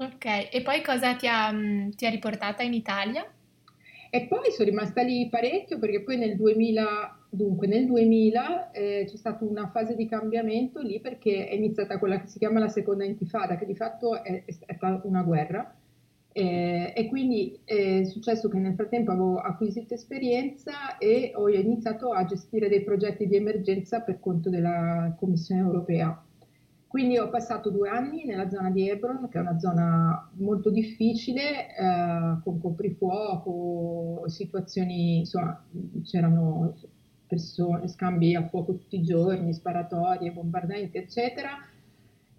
Ok, 0.00 0.24
e 0.52 0.62
poi 0.62 0.82
cosa 0.82 1.16
ti 1.16 1.26
ha, 1.26 1.50
mm, 1.52 1.90
ti 1.90 2.06
ha 2.06 2.10
riportata 2.10 2.62
in 2.62 2.72
Italia? 2.72 3.26
E 4.10 4.26
poi 4.26 4.50
sono 4.52 4.68
rimasta 4.68 5.02
lì 5.02 5.28
parecchio 5.28 5.78
perché 5.78 6.02
poi 6.02 6.16
nel 6.16 6.36
2000, 6.36 7.26
dunque 7.30 7.66
nel 7.66 7.84
2000 7.86 8.70
eh, 8.70 9.04
c'è 9.06 9.16
stata 9.16 9.44
una 9.44 9.68
fase 9.70 9.94
di 9.96 10.06
cambiamento 10.06 10.80
lì 10.80 11.00
perché 11.00 11.48
è 11.48 11.54
iniziata 11.54 11.98
quella 11.98 12.20
che 12.20 12.26
si 12.26 12.38
chiama 12.38 12.58
la 12.58 12.68
seconda 12.68 13.04
intifada, 13.04 13.56
che 13.56 13.66
di 13.66 13.74
fatto 13.74 14.22
è, 14.22 14.44
è 14.44 14.52
stata 14.52 15.00
una 15.04 15.22
guerra 15.22 15.77
eh, 16.38 16.92
e 16.94 17.08
quindi 17.08 17.58
è 17.64 18.04
successo 18.04 18.48
che 18.48 18.58
nel 18.58 18.76
frattempo 18.76 19.10
avevo 19.10 19.38
acquisito 19.38 19.94
esperienza 19.94 20.96
e 20.98 21.32
ho 21.34 21.48
iniziato 21.48 22.12
a 22.12 22.24
gestire 22.24 22.68
dei 22.68 22.84
progetti 22.84 23.26
di 23.26 23.34
emergenza 23.34 24.02
per 24.02 24.20
conto 24.20 24.48
della 24.48 25.16
Commissione 25.18 25.62
europea. 25.62 26.24
Quindi 26.86 27.18
ho 27.18 27.28
passato 27.28 27.70
due 27.70 27.88
anni 27.88 28.24
nella 28.24 28.48
zona 28.48 28.70
di 28.70 28.88
Hebron, 28.88 29.28
che 29.28 29.38
è 29.38 29.40
una 29.40 29.58
zona 29.58 30.30
molto 30.34 30.70
difficile, 30.70 31.74
eh, 31.76 32.38
con 32.44 32.60
coprifuoco, 32.60 34.22
situazioni, 34.28 35.18
insomma, 35.18 35.60
c'erano 36.04 36.76
persone, 37.26 37.88
scambi 37.88 38.36
a 38.36 38.46
fuoco 38.46 38.76
tutti 38.76 38.94
i 38.94 39.02
giorni, 39.02 39.52
sparatorie, 39.52 40.30
bombardamenti, 40.30 40.98
eccetera. 40.98 41.50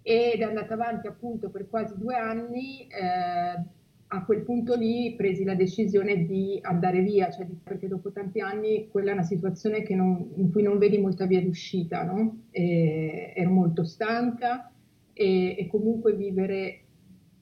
Ed 0.00 0.40
è 0.40 0.44
andata 0.44 0.72
avanti 0.72 1.06
appunto 1.06 1.50
per 1.50 1.68
quasi 1.68 1.98
due 1.98 2.16
anni. 2.16 2.86
Eh, 2.88 3.78
a 4.12 4.24
quel 4.24 4.42
punto 4.42 4.74
lì 4.74 5.14
presi 5.14 5.44
la 5.44 5.54
decisione 5.54 6.26
di 6.26 6.58
andare 6.62 7.00
via, 7.00 7.30
cioè 7.30 7.46
di, 7.46 7.56
perché 7.62 7.86
dopo 7.86 8.10
tanti 8.10 8.40
anni 8.40 8.88
quella 8.88 9.10
è 9.10 9.12
una 9.12 9.22
situazione 9.22 9.84
non, 9.90 10.32
in 10.36 10.50
cui 10.50 10.62
non 10.62 10.78
vedi 10.78 10.98
molta 10.98 11.26
via 11.26 11.40
d'uscita, 11.40 12.02
no? 12.02 12.44
e, 12.50 13.32
ero 13.36 13.50
molto 13.50 13.84
stanca 13.84 14.72
e, 15.12 15.54
e 15.56 15.66
comunque 15.68 16.14
vivere 16.14 16.80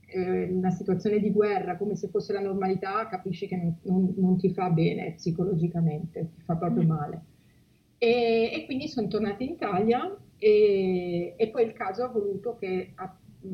eh, 0.09 0.45
una 0.45 0.71
situazione 0.71 1.21
di 1.21 1.31
guerra 1.31 1.79
come 1.79 1.97
se 1.97 2.09
fosse 2.09 2.35
la 2.35 2.41
normalità, 2.41 3.07
capisci 3.09 3.47
che 3.47 3.57
non, 3.57 3.79
non, 3.85 4.15
non 4.17 4.37
ti 4.37 4.51
fa 4.51 4.69
bene 4.69 5.13
psicologicamente, 5.13 6.33
ti 6.35 6.43
fa 6.43 6.57
proprio 6.57 6.85
mm. 6.85 6.87
male. 6.87 7.23
E, 7.97 8.51
e, 8.53 8.65
quindi 8.67 8.89
sono 8.89 9.09
tornata 9.09 9.43
in 9.43 9.51
Italia 9.53 10.15
e, 10.37 11.35
e, 11.35 11.49
poi 11.49 11.65
il 11.65 11.73
caso 11.73 12.05
ha 12.05 12.09
voluto 12.09 12.57
che 12.61 12.93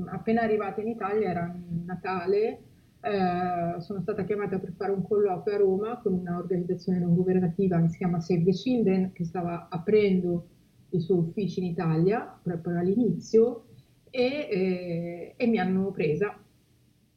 appena 0.07 0.43
arrivata 0.43 0.81
in 0.81 0.89
Italia 0.89 1.31
era 1.31 1.57
Natale, 1.85 2.59
eh, 3.05 3.81
sono 3.81 4.01
stata 4.01 4.25
chiamata 4.25 4.59
per 4.59 4.73
fare 4.73 4.91
un 4.91 5.07
colloquio 5.07 5.55
a 5.55 5.59
Roma 5.59 5.99
con 5.99 6.15
un'organizzazione 6.15 6.99
non 6.99 7.15
governativa 7.15 7.81
che 7.83 7.89
si 7.89 7.99
chiama 7.99 8.21
Save 8.21 8.45
the 8.45 8.51
Children, 8.53 9.13
che 9.13 9.25
stava 9.25 9.69
aprendo 9.71 10.49
i 10.91 11.01
suoi 11.01 11.19
uffici 11.19 11.61
in 11.61 11.67
Italia 11.67 12.39
proprio 12.43 12.79
all'inizio 12.79 13.67
e, 14.09 14.49
eh, 14.51 15.35
e 15.37 15.47
mi 15.47 15.59
hanno 15.59 15.91
presa. 15.91 16.39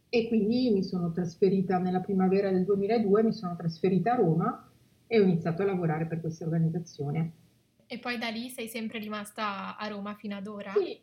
E 0.10 0.28
quindi 0.28 0.72
mi 0.72 0.84
sono 0.84 1.12
trasferita 1.12 1.78
nella 1.78 2.02
primavera 2.02 2.52
del 2.52 2.66
2002, 2.66 3.24
mi 3.24 3.34
sono 3.34 3.56
trasferita 3.56 4.14
a 4.14 4.16
Roma 4.16 4.72
e 5.06 5.20
ho 5.20 5.24
iniziato 5.24 5.62
a 5.62 5.66
lavorare 5.66 6.06
per 6.06 6.20
questa 6.20 6.44
organizzazione. 6.44 7.32
E 7.88 8.00
poi 8.00 8.18
da 8.18 8.28
lì 8.28 8.50
sei 8.50 8.68
sempre 8.68 9.00
rimasta 9.00 9.78
a 9.78 9.88
Roma 9.88 10.16
fino 10.16 10.36
ad 10.36 10.48
ora? 10.48 10.74
Sì, 10.74 11.00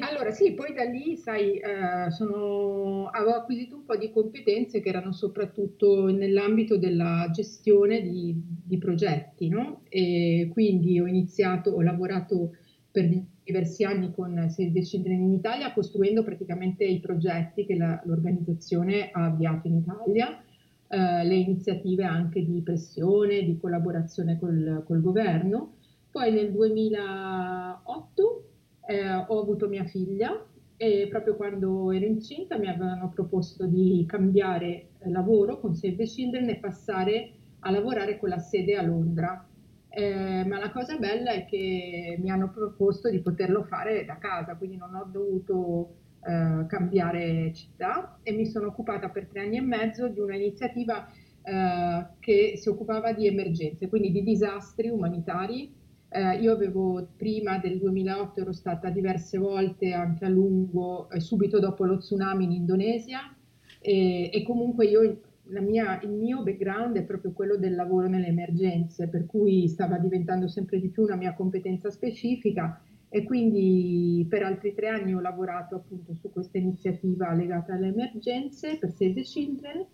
allora 0.00 0.30
sì, 0.30 0.52
poi 0.54 0.72
da 0.72 0.84
lì, 0.84 1.16
sai, 1.16 1.58
eh, 1.58 2.10
sono, 2.10 3.08
avevo 3.08 3.34
acquisito 3.34 3.76
un 3.76 3.84
po' 3.84 3.96
di 3.96 4.10
competenze 4.10 4.80
che 4.80 4.88
erano 4.88 5.12
soprattutto 5.12 6.06
nell'ambito 6.06 6.78
della 6.78 7.28
gestione 7.30 8.00
di, 8.00 8.34
di 8.64 8.78
progetti, 8.78 9.48
no? 9.48 9.82
E 9.90 10.48
quindi 10.52 10.98
ho 10.98 11.06
iniziato, 11.06 11.70
ho 11.70 11.82
lavorato 11.82 12.56
per 12.90 13.10
diversi 13.44 13.84
anni 13.84 14.10
con 14.12 14.46
Save 14.48 14.72
the 14.72 14.80
Children 14.80 15.20
in 15.20 15.32
Italia, 15.34 15.72
costruendo 15.74 16.22
praticamente 16.22 16.84
i 16.84 17.00
progetti 17.00 17.66
che 17.66 17.76
la, 17.76 18.00
l'organizzazione 18.06 19.10
ha 19.10 19.26
avviato 19.26 19.66
in 19.68 19.76
Italia, 19.76 20.42
eh, 20.88 21.24
le 21.24 21.34
iniziative 21.34 22.04
anche 22.04 22.42
di 22.42 22.62
pressione, 22.62 23.42
di 23.42 23.58
collaborazione 23.58 24.38
col, 24.38 24.82
col 24.86 25.02
governo. 25.02 25.74
Poi 26.10 26.32
nel 26.32 26.52
2008 26.52 28.44
eh, 28.86 29.14
ho 29.14 29.40
avuto 29.40 29.68
mia 29.68 29.84
figlia 29.84 30.44
e 30.76 31.06
proprio 31.08 31.36
quando 31.36 31.92
ero 31.92 32.04
incinta 32.04 32.58
mi 32.58 32.68
avevano 32.68 33.10
proposto 33.10 33.66
di 33.66 34.04
cambiare 34.08 34.88
eh, 34.98 35.10
lavoro 35.10 35.60
con 35.60 35.74
Save 35.74 35.96
the 35.96 36.04
Children 36.04 36.48
e 36.48 36.56
passare 36.56 37.30
a 37.60 37.70
lavorare 37.70 38.18
con 38.18 38.28
la 38.28 38.38
sede 38.38 38.76
a 38.76 38.82
Londra. 38.82 39.46
Eh, 39.88 40.44
ma 40.44 40.58
la 40.58 40.72
cosa 40.72 40.96
bella 40.98 41.30
è 41.30 41.44
che 41.44 42.16
mi 42.20 42.28
hanno 42.28 42.50
proposto 42.50 43.08
di 43.08 43.20
poterlo 43.20 43.62
fare 43.62 44.04
da 44.04 44.18
casa, 44.18 44.56
quindi 44.56 44.76
non 44.76 44.94
ho 44.94 45.08
dovuto 45.10 45.94
eh, 46.26 46.66
cambiare 46.66 47.52
città 47.54 48.18
e 48.22 48.32
mi 48.32 48.46
sono 48.46 48.66
occupata 48.68 49.08
per 49.08 49.26
tre 49.26 49.42
anni 49.42 49.58
e 49.58 49.60
mezzo 49.60 50.08
di 50.08 50.18
un'iniziativa 50.18 51.06
eh, 51.42 52.06
che 52.18 52.54
si 52.56 52.68
occupava 52.68 53.12
di 53.12 53.28
emergenze, 53.28 53.88
quindi 53.88 54.10
di 54.10 54.24
disastri 54.24 54.88
umanitari 54.88 55.72
Eh, 56.14 56.36
io 56.36 56.52
avevo 56.52 57.08
prima 57.16 57.58
del 57.58 57.76
2008 57.78 58.42
ero 58.42 58.52
stata 58.52 58.88
diverse 58.88 59.36
volte 59.36 59.92
anche 59.92 60.24
a 60.24 60.28
lungo, 60.28 61.10
eh, 61.10 61.18
subito 61.18 61.58
dopo 61.58 61.84
lo 61.84 61.98
tsunami 61.98 62.44
in 62.44 62.52
Indonesia. 62.52 63.36
E, 63.80 64.30
e 64.32 64.42
comunque 64.44 64.86
io 64.86 65.20
mia, 65.48 66.00
il 66.02 66.10
mio 66.10 66.44
background 66.44 66.96
è 66.96 67.02
proprio 67.02 67.32
quello 67.32 67.56
del 67.56 67.74
lavoro 67.74 68.06
nelle 68.06 68.28
emergenze, 68.28 69.08
per 69.08 69.26
cui 69.26 69.66
stava 69.66 69.98
diventando 69.98 70.46
sempre 70.46 70.78
di 70.78 70.88
più 70.88 71.02
una 71.02 71.16
mia 71.16 71.34
competenza 71.34 71.90
specifica. 71.90 72.80
E 73.08 73.24
quindi 73.24 74.24
per 74.28 74.44
altri 74.44 74.72
tre 74.72 74.90
anni 74.90 75.14
ho 75.14 75.20
lavorato 75.20 75.74
appunto 75.74 76.14
su 76.14 76.30
questa 76.30 76.58
iniziativa 76.58 77.32
legata 77.34 77.74
alle 77.74 77.88
emergenze 77.88 78.78
per 78.78 78.92
Save 78.92 79.14
the 79.14 79.22
Children 79.22 79.86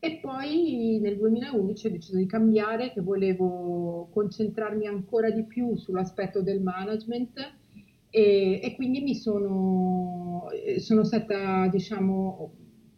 e 0.00 0.18
poi 0.20 0.98
nel 1.00 1.18
2011 1.18 1.86
ho 1.86 1.90
deciso 1.90 2.16
di 2.16 2.26
cambiare, 2.26 2.90
che 2.92 3.02
volevo 3.02 4.08
concentrarmi 4.12 4.86
ancora 4.86 5.30
di 5.30 5.44
più 5.44 5.76
sull'aspetto 5.76 6.40
del 6.42 6.62
management 6.62 7.38
e, 8.08 8.60
e 8.62 8.74
quindi 8.76 9.02
mi 9.02 9.14
sono, 9.14 10.46
sono 10.78 11.04
stata, 11.04 11.68
diciamo, 11.68 12.52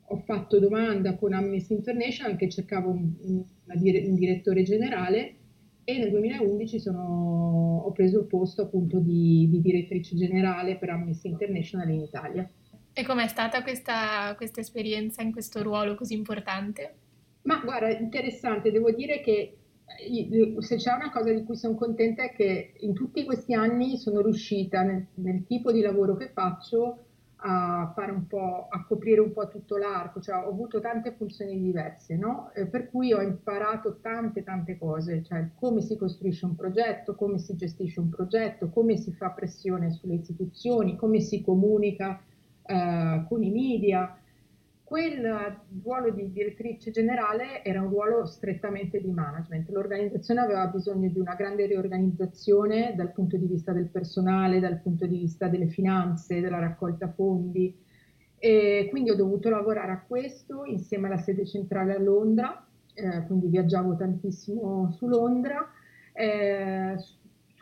ho 0.04 0.16
fatto 0.18 0.60
domanda 0.60 1.16
con 1.16 1.32
Amnesty 1.32 1.74
International 1.74 2.36
che 2.36 2.48
cercavo 2.48 2.90
un, 2.90 3.12
un, 3.22 3.44
un 3.66 4.14
direttore 4.14 4.62
generale 4.62 5.36
e 5.84 5.98
nel 5.98 6.10
2011 6.10 6.78
sono, 6.78 7.82
ho 7.84 7.90
preso 7.90 8.20
il 8.20 8.26
posto 8.26 8.62
appunto 8.62 9.00
di, 9.00 9.48
di 9.50 9.60
direttrice 9.60 10.14
generale 10.14 10.76
per 10.76 10.90
Amnesty 10.90 11.28
International 11.28 11.90
in 11.90 12.00
Italia. 12.02 12.48
E 12.94 13.04
com'è 13.04 13.26
stata 13.26 13.62
questa, 13.62 14.34
questa 14.36 14.60
esperienza 14.60 15.22
in 15.22 15.32
questo 15.32 15.62
ruolo 15.62 15.94
così 15.94 16.14
importante? 16.14 16.94
Ma 17.42 17.58
guarda, 17.64 17.90
interessante, 17.90 18.70
devo 18.70 18.90
dire 18.90 19.20
che 19.20 19.56
eh, 19.98 20.56
se 20.58 20.76
c'è 20.76 20.92
una 20.92 21.10
cosa 21.10 21.32
di 21.32 21.42
cui 21.42 21.56
sono 21.56 21.74
contenta 21.74 22.22
è 22.22 22.32
che 22.32 22.74
in 22.80 22.92
tutti 22.92 23.24
questi 23.24 23.54
anni 23.54 23.96
sono 23.96 24.20
riuscita 24.20 24.82
nel, 24.82 25.06
nel 25.14 25.44
tipo 25.46 25.72
di 25.72 25.80
lavoro 25.80 26.16
che 26.16 26.28
faccio 26.28 27.06
a 27.44 27.92
fare 27.94 28.12
un 28.12 28.26
po', 28.26 28.68
a 28.70 28.84
coprire 28.84 29.20
un 29.20 29.32
po' 29.32 29.48
tutto 29.48 29.76
l'arco, 29.76 30.20
cioè 30.20 30.36
ho 30.36 30.48
avuto 30.48 30.78
tante 30.80 31.12
funzioni 31.12 31.60
diverse, 31.60 32.14
no? 32.16 32.52
Eh, 32.54 32.66
per 32.66 32.88
cui 32.88 33.12
ho 33.12 33.20
imparato 33.20 33.98
tante 34.00 34.44
tante 34.44 34.78
cose, 34.78 35.24
cioè 35.24 35.48
come 35.56 35.80
si 35.80 35.96
costruisce 35.96 36.44
un 36.44 36.54
progetto, 36.54 37.16
come 37.16 37.38
si 37.38 37.56
gestisce 37.56 37.98
un 37.98 38.10
progetto, 38.10 38.70
come 38.70 38.96
si 38.96 39.12
fa 39.12 39.30
pressione 39.30 39.90
sulle 39.90 40.14
istituzioni, 40.14 40.96
come 40.96 41.20
si 41.20 41.42
comunica 41.42 42.22
eh, 42.64 43.24
con 43.28 43.42
i 43.42 43.50
media. 43.50 44.16
Quel 44.84 45.56
ruolo 45.82 46.10
di 46.10 46.30
direttrice 46.32 46.90
generale 46.90 47.64
era 47.64 47.80
un 47.80 47.88
ruolo 47.88 48.26
strettamente 48.26 49.00
di 49.00 49.10
management. 49.10 49.70
L'organizzazione 49.70 50.40
aveva 50.40 50.66
bisogno 50.66 51.08
di 51.08 51.18
una 51.18 51.34
grande 51.34 51.64
riorganizzazione 51.64 52.92
dal 52.94 53.10
punto 53.12 53.38
di 53.38 53.46
vista 53.46 53.72
del 53.72 53.88
personale, 53.88 54.60
dal 54.60 54.80
punto 54.80 55.06
di 55.06 55.16
vista 55.16 55.48
delle 55.48 55.68
finanze, 55.68 56.40
della 56.40 56.58
raccolta 56.58 57.10
fondi. 57.10 57.74
E 58.38 58.88
quindi 58.90 59.08
ho 59.08 59.14
dovuto 59.14 59.48
lavorare 59.48 59.92
a 59.92 60.04
questo 60.06 60.64
insieme 60.66 61.06
alla 61.06 61.16
sede 61.16 61.46
centrale 61.46 61.94
a 61.94 61.98
Londra, 61.98 62.66
eh, 62.92 63.24
quindi 63.26 63.46
viaggiavo 63.46 63.96
tantissimo 63.96 64.90
su 64.90 65.08
Londra. 65.08 65.70
Eh, 66.12 66.96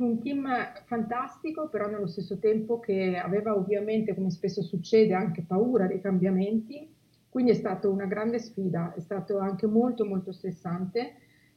su 0.01 0.07
un 0.07 0.23
team 0.23 0.49
fantastico, 0.87 1.69
però 1.69 1.87
nello 1.87 2.07
stesso 2.07 2.39
tempo 2.39 2.81
che 2.81 3.19
aveva 3.19 3.55
ovviamente, 3.55 4.15
come 4.15 4.31
spesso 4.31 4.63
succede, 4.63 5.13
anche 5.13 5.45
paura 5.47 5.87
dei 5.87 6.01
cambiamenti. 6.01 6.89
Quindi 7.29 7.51
è 7.51 7.55
stata 7.55 7.87
una 7.87 8.07
grande 8.07 8.39
sfida, 8.39 8.95
è 8.95 9.01
stato 9.01 9.39
anche 9.39 9.67
molto 9.67 10.07
molto 10.07 10.33
stressante 10.33 11.17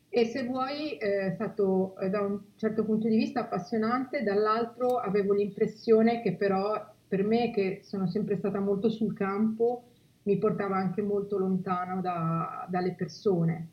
e 0.10 0.26
se 0.26 0.44
vuoi 0.44 0.98
eh, 0.98 1.28
è 1.28 1.32
stato 1.32 1.98
eh, 1.98 2.10
da 2.10 2.22
un 2.22 2.40
certo 2.58 2.84
punto 2.84 3.08
di 3.08 3.16
vista 3.16 3.40
appassionante, 3.40 4.22
dall'altro 4.24 4.98
avevo 4.98 5.34
l'impressione 5.34 6.22
che 6.22 6.36
però 6.36 6.94
per 7.08 7.24
me 7.24 7.50
che 7.50 7.80
sono 7.82 8.08
sempre 8.08 8.36
stata 8.36 8.60
molto 8.60 8.90
sul 8.90 9.14
campo 9.16 9.86
mi 10.24 10.38
portava 10.38 10.76
anche 10.76 11.02
molto 11.02 11.38
lontano 11.40 12.02
da, 12.02 12.68
dalle 12.70 12.94
persone 12.94 13.70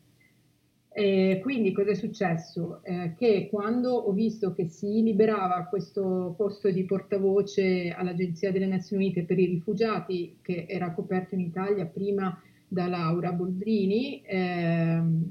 e 0.93 1.39
quindi 1.41 1.71
cosa 1.71 1.91
è 1.91 1.95
successo? 1.95 2.83
Eh, 2.83 3.13
che 3.17 3.47
quando 3.49 3.91
ho 3.91 4.11
visto 4.11 4.53
che 4.53 4.67
si 4.67 5.01
liberava 5.01 5.67
questo 5.69 6.33
posto 6.35 6.69
di 6.69 6.83
portavoce 6.83 7.91
all'Agenzia 7.91 8.51
delle 8.51 8.67
Nazioni 8.67 9.05
Unite 9.05 9.23
per 9.23 9.39
i 9.39 9.45
rifugiati, 9.45 10.39
che 10.41 10.65
era 10.67 10.91
coperto 10.93 11.35
in 11.35 11.41
Italia 11.41 11.85
prima 11.85 12.37
da 12.67 12.87
Laura 12.87 13.31
Boldrini, 13.31 14.21
ehm, 14.25 15.25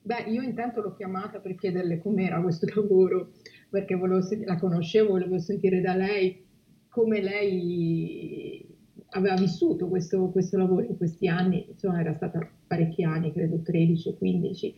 beh, 0.00 0.24
io 0.28 0.40
intanto 0.40 0.80
l'ho 0.80 0.94
chiamata 0.94 1.38
per 1.38 1.54
chiederle 1.54 2.00
com'era 2.00 2.40
questo 2.40 2.66
lavoro, 2.74 3.32
perché 3.68 3.96
volevo, 3.96 4.26
la 4.44 4.56
conoscevo, 4.56 5.10
volevo 5.10 5.38
sentire 5.38 5.82
da 5.82 5.94
lei 5.94 6.42
come 6.88 7.20
lei 7.20 8.66
aveva 9.10 9.34
vissuto 9.34 9.88
questo, 9.88 10.30
questo, 10.30 10.56
lavoro 10.56 10.86
in 10.86 10.96
questi 10.96 11.28
anni, 11.28 11.66
insomma 11.68 12.00
era 12.00 12.14
stata 12.14 12.38
parecchi 12.74 13.04
anni, 13.04 13.32
credo 13.32 13.60
13 13.62 14.08
o 14.08 14.14
15, 14.14 14.74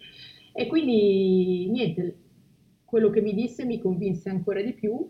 e 0.52 0.66
quindi 0.66 1.68
niente, 1.70 2.16
quello 2.84 3.10
che 3.10 3.20
mi 3.20 3.34
disse 3.34 3.64
mi 3.64 3.80
convinse 3.80 4.28
ancora 4.28 4.62
di 4.62 4.74
più 4.74 5.08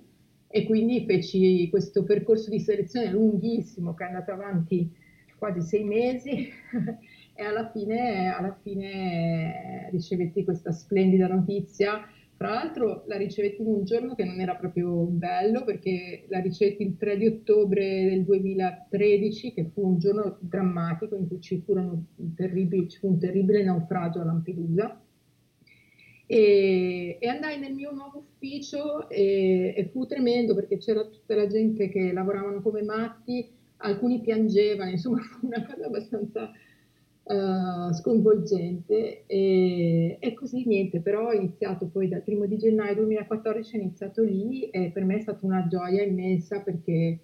e 0.49 0.65
quindi 0.65 1.05
feci 1.05 1.69
questo 1.69 2.05
percorso 2.05 2.49
di 2.49 2.61
selezione 2.61 3.11
lunghissimo 3.11 3.95
che 3.95 4.05
è 4.05 4.07
andato 4.07 4.31
avanti 4.31 4.89
quasi 5.37 5.61
sei 5.61 5.85
mesi 5.85 6.31
e 7.35 7.45
alla 7.45 7.71
fine, 7.71 8.33
alla 8.33 8.57
fine 8.63 9.89
ricevetti 9.91 10.45
questa 10.45 10.73
splendida 10.73 11.27
notizia 11.27 12.01
tra 12.37 12.51
l'altro 12.51 13.05
la 13.07 13.17
ricevetti 13.17 13.63
in 13.63 13.69
un 13.69 13.85
giorno 13.85 14.15
che 14.15 14.25
non 14.25 14.41
era 14.41 14.57
proprio 14.57 15.05
bello 15.05 15.65
perché 15.65 16.27
la 16.29 16.41
ricevetti 16.41 16.83
il 16.83 16.97
3 16.99 17.17
di 17.17 17.27
ottobre 17.27 18.05
del 18.09 18.25
2013 18.25 19.55
che 19.55 19.71
fu 19.73 19.87
un 19.87 19.99
giorno 19.99 20.37
drammatico 20.41 21.17
in 21.17 21.29
cui 21.29 21.41
ci, 21.41 21.65
terribili, 22.35 22.89
ci 22.89 22.99
fu 22.99 23.09
un 23.09 23.19
terribile 23.19 23.65
naufragio 23.65 24.21
a 24.21 24.25
Lampedusa. 24.25 25.01
E, 26.29 27.19
e 27.21 27.29
andai 27.29 27.59
nel 27.59 27.73
mio 27.73 27.93
nuovo 27.93 28.19
ufficio 28.19 29.09
e, 29.09 29.73
e 29.77 29.89
fu 29.93 30.07
tremendo 30.07 30.55
perché 30.55 30.77
c'era 30.77 31.07
tutta 31.07 31.37
la 31.37 31.47
gente 31.47 31.89
che 31.89 32.13
lavoravano 32.13 32.61
come 32.61 32.83
matti, 32.83 33.49
alcuni 33.79 34.21
piangevano, 34.21 34.91
insomma 34.91 35.21
fu 35.23 35.47
una 35.47 35.65
cosa 35.65 35.87
abbastanza 35.87 36.53
uh, 37.27 37.93
sconvolgente 37.93 39.25
e, 39.27 40.17
e, 40.21 40.35
così 40.35 40.65
niente, 40.67 41.01
però 41.01 41.29
ho 41.29 41.33
iniziato 41.33 41.87
poi 41.87 42.09
dal 42.09 42.23
primo 42.23 42.47
di 42.47 42.57
gennaio 42.57 42.95
2014, 42.95 43.77
ho 43.77 43.81
iniziato 43.81 44.23
lì 44.23 44.71
e 44.71 44.91
per 44.93 45.05
me 45.05 45.17
è 45.17 45.21
stata 45.21 45.45
una 45.45 45.67
gioia 45.67 46.03
immensa 46.03 46.61
perché 46.61 47.19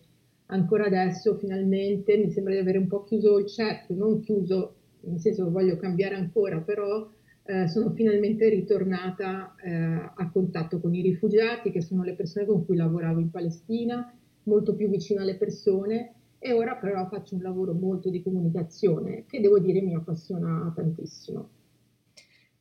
ancora 0.46 0.86
adesso 0.86 1.36
finalmente 1.36 2.16
mi 2.16 2.30
sembra 2.30 2.52
di 2.54 2.60
avere 2.60 2.78
un 2.78 2.88
po' 2.88 3.04
chiuso 3.04 3.38
il 3.38 3.46
cerchio, 3.46 3.94
non 3.94 4.20
chiuso 4.20 4.74
nel 5.02 5.20
senso 5.20 5.44
che 5.44 5.50
voglio 5.50 5.76
cambiare 5.76 6.14
ancora, 6.16 6.58
però 6.60 7.08
eh, 7.44 7.66
sono 7.68 7.90
finalmente 7.90 8.48
ritornata 8.48 9.54
eh, 9.62 9.72
a 9.72 10.30
contatto 10.32 10.78
con 10.78 10.94
i 10.94 11.02
rifugiati, 11.02 11.70
che 11.70 11.80
sono 11.80 12.02
le 12.02 12.14
persone 12.14 12.46
con 12.46 12.64
cui 12.64 12.76
lavoravo 12.76 13.18
in 13.18 13.30
Palestina, 13.30 14.12
molto 14.44 14.74
più 14.74 14.88
vicino 14.88 15.22
alle 15.22 15.36
persone 15.36 16.14
e 16.44 16.52
ora 16.52 16.74
però 16.74 17.06
faccio 17.06 17.36
un 17.36 17.42
lavoro 17.42 17.72
molto 17.72 18.10
di 18.10 18.20
comunicazione 18.20 19.26
che 19.26 19.40
devo 19.40 19.60
dire 19.60 19.80
mi 19.80 19.94
appassiona 19.94 20.72
tantissimo. 20.74 21.48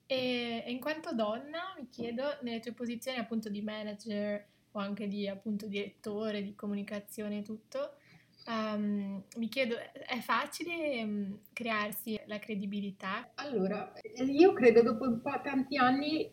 E 0.05 0.63
in 0.67 0.79
quanto 0.79 1.15
donna, 1.15 1.73
mi 1.79 1.87
chiedo, 1.89 2.23
nelle 2.43 2.59
tue 2.59 2.73
posizioni 2.73 3.17
appunto 3.17 3.49
di 3.49 3.63
manager 3.63 4.45
o 4.73 4.79
anche 4.79 5.07
di 5.07 5.27
appunto 5.27 5.65
direttore 5.65 6.43
di 6.43 6.53
comunicazione 6.53 7.39
e 7.39 7.41
tutto, 7.41 7.93
um, 8.45 9.23
mi 9.37 9.47
chiedo, 9.47 9.75
è 9.77 10.19
facile 10.19 11.01
um, 11.01 11.39
crearsi 11.51 12.19
la 12.25 12.37
credibilità? 12.37 13.31
Allora, 13.35 13.93
io 14.27 14.53
credo 14.53 14.83
dopo 14.83 15.05
un 15.05 15.21
po' 15.21 15.41
tanti 15.41 15.77
anni 15.77 16.29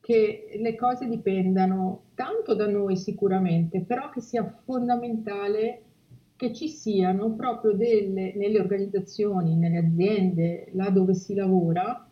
che 0.00 0.58
le 0.60 0.76
cose 0.76 1.08
dipendano 1.08 2.10
tanto 2.14 2.54
da 2.54 2.68
noi 2.68 2.96
sicuramente, 2.96 3.80
però 3.80 4.10
che 4.10 4.20
sia 4.20 4.44
fondamentale 4.64 5.93
che 6.36 6.52
ci 6.52 6.68
siano 6.68 7.34
proprio 7.34 7.72
delle, 7.72 8.34
nelle 8.34 8.58
organizzazioni, 8.58 9.56
nelle 9.56 9.78
aziende, 9.78 10.68
là 10.72 10.90
dove 10.90 11.14
si 11.14 11.34
lavora, 11.34 12.08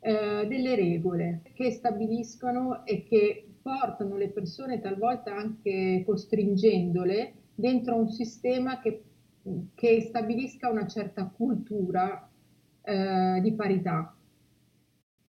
eh, 0.00 0.46
delle 0.46 0.76
regole 0.76 1.42
che 1.54 1.70
stabiliscono 1.70 2.84
e 2.84 3.04
che 3.04 3.48
portano 3.62 4.16
le 4.16 4.28
persone 4.28 4.80
talvolta 4.80 5.34
anche 5.34 6.02
costringendole 6.04 7.32
dentro 7.54 7.96
un 7.96 8.10
sistema 8.10 8.80
che, 8.80 9.02
che 9.74 10.00
stabilisca 10.02 10.68
una 10.70 10.86
certa 10.86 11.26
cultura 11.26 12.30
eh, 12.82 13.40
di 13.40 13.52
parità. 13.54 14.14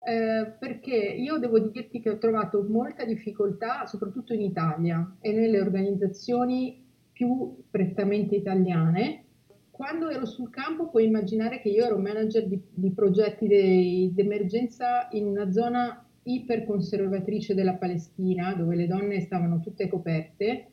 Eh, 0.08 0.56
perché 0.60 0.96
io 0.96 1.40
devo 1.40 1.58
dirti 1.58 2.00
che 2.00 2.12
ho 2.12 2.18
trovato 2.20 2.62
molta 2.62 3.06
difficoltà, 3.06 3.88
soprattutto 3.88 4.34
in 4.34 4.42
Italia 4.42 5.18
e 5.20 5.32
nelle 5.32 5.60
organizzazioni 5.60 6.85
più 7.16 7.64
prettamente 7.72 8.36
italiane. 8.36 9.24
Quando 9.72 10.10
ero 10.10 10.26
sul 10.26 10.50
campo 10.50 10.90
puoi 10.90 11.06
immaginare 11.06 11.62
che 11.62 11.70
io 11.70 11.86
ero 11.86 11.98
manager 11.98 12.46
di, 12.46 12.62
di 12.74 12.92
progetti 12.92 13.48
di 13.48 14.14
emergenza 14.16 15.08
in 15.12 15.26
una 15.26 15.50
zona 15.50 16.06
iperconservatrice 16.24 17.54
della 17.54 17.76
Palestina, 17.76 18.54
dove 18.54 18.76
le 18.76 18.88
donne 18.88 19.22
stavano 19.22 19.62
tutte 19.62 19.88
coperte 19.88 20.68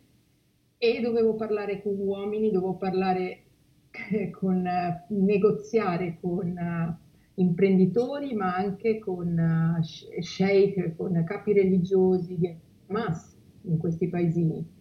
e 0.77 1.01
dovevo 1.01 1.37
parlare 1.37 1.81
con 1.81 1.97
uomini, 1.97 2.51
dovevo 2.51 2.75
parlare 2.75 3.45
con, 4.33 4.69
negoziare 5.09 6.19
con 6.21 6.99
imprenditori, 7.35 8.35
ma 8.35 8.57
anche 8.57 8.99
con 8.99 9.79
uh, 9.79 10.21
sheikh, 10.21 10.97
con 10.97 11.23
capi 11.25 11.53
religiosi 11.53 12.37
di 12.37 12.53
Hamas 12.89 13.37
in 13.63 13.79
questi 13.79 14.09
paesini. 14.09 14.81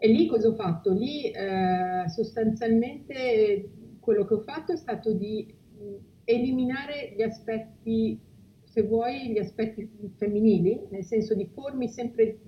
E 0.00 0.08
lì 0.08 0.26
cosa 0.26 0.48
ho 0.48 0.54
fatto? 0.54 0.92
Lì 0.92 1.30
eh, 1.30 2.08
sostanzialmente 2.08 3.70
quello 3.98 4.24
che 4.24 4.34
ho 4.34 4.40
fatto 4.40 4.72
è 4.72 4.76
stato 4.76 5.12
di 5.12 5.52
eliminare 6.24 7.14
gli 7.16 7.22
aspetti, 7.22 8.20
se 8.62 8.82
vuoi, 8.82 9.32
gli 9.32 9.38
aspetti 9.38 9.90
femminili, 10.16 10.86
nel 10.90 11.04
senso 11.04 11.34
di 11.34 11.46
pormi 11.46 11.88
sempre 11.88 12.38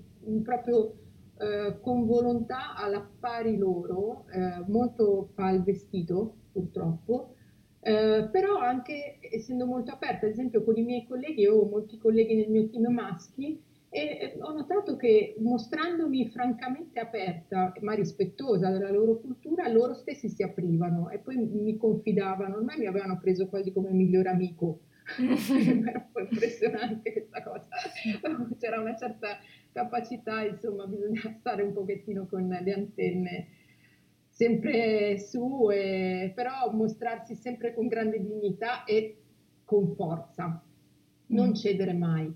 proprio 0.43 0.93
eh, 1.39 1.79
con 1.81 2.05
volontà 2.05 2.75
alla 2.75 3.07
pari 3.19 3.57
loro, 3.57 4.25
eh, 4.31 4.63
molto 4.67 5.31
fa 5.33 5.49
il 5.49 5.63
vestito 5.63 6.35
purtroppo, 6.51 7.33
eh, 7.81 8.29
però 8.31 8.59
anche 8.59 9.17
essendo 9.19 9.65
molto 9.65 9.91
aperta, 9.91 10.27
ad 10.27 10.31
esempio 10.31 10.63
con 10.63 10.77
i 10.77 10.83
miei 10.83 11.05
colleghi, 11.05 11.41
io 11.41 11.55
ho 11.55 11.67
molti 11.67 11.97
colleghi 11.97 12.35
nel 12.35 12.49
mio 12.49 12.69
team 12.69 12.93
maschi, 12.93 13.59
e 13.93 14.37
ho 14.39 14.53
notato 14.53 14.95
che 14.95 15.35
mostrandomi 15.39 16.29
francamente 16.29 17.01
aperta 17.01 17.73
ma 17.81 17.91
rispettosa 17.91 18.69
della 18.69 18.89
loro 18.89 19.19
cultura, 19.19 19.67
loro 19.67 19.93
stessi 19.95 20.29
si 20.29 20.43
aprivano 20.43 21.09
e 21.09 21.19
poi 21.19 21.35
mi 21.35 21.75
confidavano, 21.75 22.55
ormai 22.55 22.77
mi 22.77 22.85
avevano 22.85 23.19
preso 23.19 23.49
quasi 23.49 23.73
come 23.73 23.91
migliore 23.91 24.29
amico. 24.29 24.79
Era 25.19 25.99
un 25.99 26.09
po' 26.09 26.21
impressionante 26.21 27.11
questa 27.11 27.43
cosa. 27.43 27.67
C'era 28.57 28.79
una 28.79 28.95
certa 28.95 29.39
capacità, 29.73 30.41
insomma, 30.45 30.87
bisogna 30.87 31.35
stare 31.39 31.61
un 31.61 31.73
pochettino 31.73 32.27
con 32.27 32.47
le 32.47 32.73
antenne 32.73 33.47
sempre 34.29 35.19
su, 35.19 35.69
e, 35.69 36.31
però 36.33 36.71
mostrarsi 36.71 37.35
sempre 37.35 37.73
con 37.73 37.87
grande 37.87 38.21
dignità 38.21 38.85
e 38.85 39.17
con 39.65 39.93
forza, 39.95 40.63
non 41.27 41.49
mm. 41.49 41.53
cedere 41.53 41.93
mai. 41.93 42.33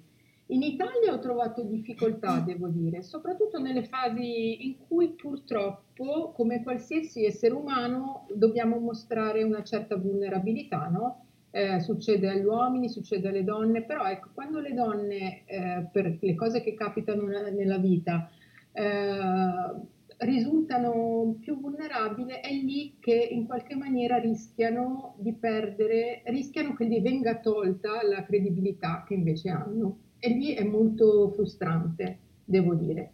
In 0.49 0.61
Italia 0.61 1.11
ho 1.11 1.17
trovato 1.19 1.63
difficoltà, 1.63 2.39
devo 2.39 2.67
dire, 2.67 3.01
soprattutto 3.01 3.59
nelle 3.59 3.83
fasi 3.83 4.67
in 4.67 4.75
cui 4.87 5.09
purtroppo, 5.09 6.33
come 6.35 6.61
qualsiasi 6.61 7.25
essere 7.25 7.55
umano, 7.55 8.27
dobbiamo 8.31 8.77
mostrare 8.77 9.41
una 9.41 9.63
certa 9.63 9.95
vulnerabilità, 9.97 10.87
no? 10.87 11.25
Eh, 11.49 11.79
succede 11.79 12.29
agli 12.29 12.43
uomini, 12.43 12.89
succede 12.89 13.29
alle 13.29 13.43
donne, 13.43 13.83
però 13.85 14.05
ecco, 14.05 14.29
quando 14.35 14.59
le 14.59 14.73
donne, 14.73 15.45
eh, 15.45 15.87
per 15.91 16.17
le 16.21 16.35
cose 16.35 16.61
che 16.61 16.75
capitano 16.75 17.23
nella 17.23 17.79
vita, 17.79 18.29
eh, 18.71 19.93
risultano 20.17 21.37
più 21.41 21.59
vulnerabili, 21.59 22.33
è 22.33 22.53
lì 22.53 22.97
che 22.99 23.15
in 23.15 23.47
qualche 23.47 23.75
maniera 23.75 24.17
rischiano 24.17 25.15
di 25.17 25.33
perdere, 25.33 26.21
rischiano 26.25 26.75
che 26.75 26.87
gli 26.87 27.01
venga 27.01 27.39
tolta 27.39 28.05
la 28.07 28.23
credibilità 28.23 29.03
che 29.07 29.15
invece 29.15 29.49
hanno 29.49 29.99
e 30.25 30.29
lì 30.29 30.53
è 30.55 30.63
molto 30.63 31.29
frustrante, 31.29 32.17
devo 32.43 32.73
dire. 32.73 33.11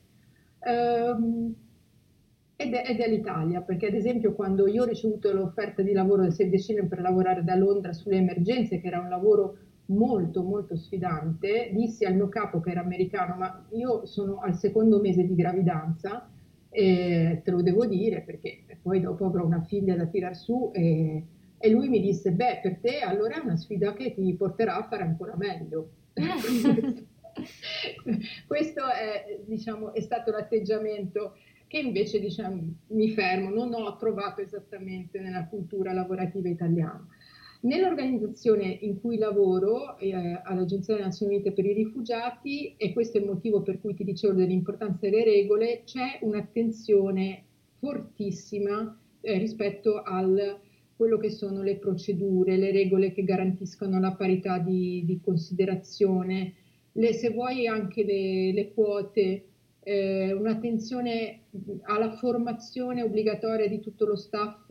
Um, 0.60 1.54
ed, 2.56 2.74
è, 2.74 2.90
ed 2.90 3.00
è, 3.02 3.10
l'Italia, 3.10 3.60
perché 3.60 3.88
ad 3.88 3.96
esempio 3.96 4.34
quando 4.34 4.66
io 4.66 4.84
ho 4.84 4.86
ricevuto 4.86 5.34
l'offerta 5.34 5.82
di 5.82 5.92
lavoro 5.92 6.22
del 6.22 6.32
Save 6.32 6.52
the 6.52 6.58
Children 6.58 6.88
per 6.88 7.02
lavorare 7.02 7.44
da 7.44 7.56
Londra 7.56 7.92
sulle 7.92 8.16
emergenze, 8.16 8.80
che 8.80 8.88
era 8.88 9.02
un 9.02 9.10
lavoro 9.10 9.58
molto 9.88 10.42
molto 10.42 10.78
sfidante, 10.78 11.70
dissi 11.74 12.06
al 12.06 12.16
mio 12.16 12.30
capo 12.30 12.62
che 12.62 12.72
era 12.72 12.80
americano, 12.80 13.36
ma 13.36 13.66
io 13.72 14.06
sono 14.06 14.40
al 14.40 14.56
secondo 14.56 15.02
mese 15.02 15.26
di 15.26 15.36
gravidanza, 15.36 16.30
e 16.70 17.42
te 17.44 17.52
lo 17.52 17.62
devo 17.62 17.86
dire 17.86 18.22
perché 18.22 18.64
poi 18.82 19.02
dopo 19.02 19.26
avrò 19.26 19.44
una 19.46 19.62
figlia 19.64 19.98
da 19.98 20.06
tirar 20.06 20.38
su 20.38 20.72
e, 20.74 21.26
e 21.58 21.70
lui 21.70 21.90
mi 21.90 22.00
disse, 22.00 22.32
beh 22.32 22.60
per 22.62 22.78
te 22.80 23.00
allora 23.00 23.36
è 23.36 23.44
una 23.44 23.58
sfida 23.58 23.92
che 23.92 24.14
ti 24.14 24.34
porterà 24.36 24.78
a 24.78 24.88
fare 24.88 25.04
ancora 25.04 25.36
meglio. 25.36 25.90
Questo 28.48 28.86
è, 28.88 29.40
diciamo, 29.46 29.94
è 29.94 30.02
stato 30.02 30.32
l'atteggiamento 30.32 31.36
che 31.68 31.80
invece 31.80 32.20
diciamo, 32.20 32.62
mi 32.88 33.10
fermo, 33.12 33.50
non 33.50 33.74
ho 33.74 33.96
trovato 33.96 34.42
esattamente 34.42 35.22
nella 35.22 35.48
cultura 35.48 35.94
lavorativa 35.94 36.50
italiana. 36.50 37.08
Nell'organizzazione 37.62 38.66
in 38.66 39.00
cui 39.00 39.18
lavoro, 39.18 39.98
eh, 39.98 40.42
all'Agenzia 40.44 40.96
delle 40.96 41.06
Nazioni 41.06 41.36
Unite 41.36 41.54
per 41.54 41.66
i 41.66 41.74
Rifugiati, 41.74 42.76
e 42.76 42.92
questo 42.92 43.18
è 43.18 43.22
il 43.22 43.28
motivo 43.28 43.62
per 43.62 43.80
cui 43.80 43.94
ti 43.94 44.04
dicevo 44.04 44.34
dell'importanza 44.34 45.08
delle 45.08 45.24
regole, 45.24 45.84
c'è 45.86 46.18
un'attenzione 46.22 47.46
fortissima 47.80 49.00
eh, 49.22 49.38
rispetto 49.38 50.02
a 50.02 50.18
quello 51.02 51.18
che 51.18 51.32
sono 51.32 51.64
le 51.64 51.78
procedure, 51.78 52.58
le 52.58 52.72
regole 52.72 53.12
che 53.12 53.24
garantiscono 53.24 54.00
la 54.00 54.12
parità 54.12 54.60
di, 54.60 55.02
di 55.04 55.20
considerazione, 55.20 56.54
le, 56.92 57.14
se 57.14 57.32
vuoi 57.32 57.66
anche 57.66 58.04
le, 58.04 58.54
le 58.54 58.72
quote, 58.72 59.46
eh, 59.80 60.32
un'attenzione 60.32 61.46
alla 61.86 62.12
formazione 62.12 63.02
obbligatoria 63.02 63.68
di 63.68 63.80
tutto 63.80 64.06
lo 64.06 64.16
staff 64.16 64.68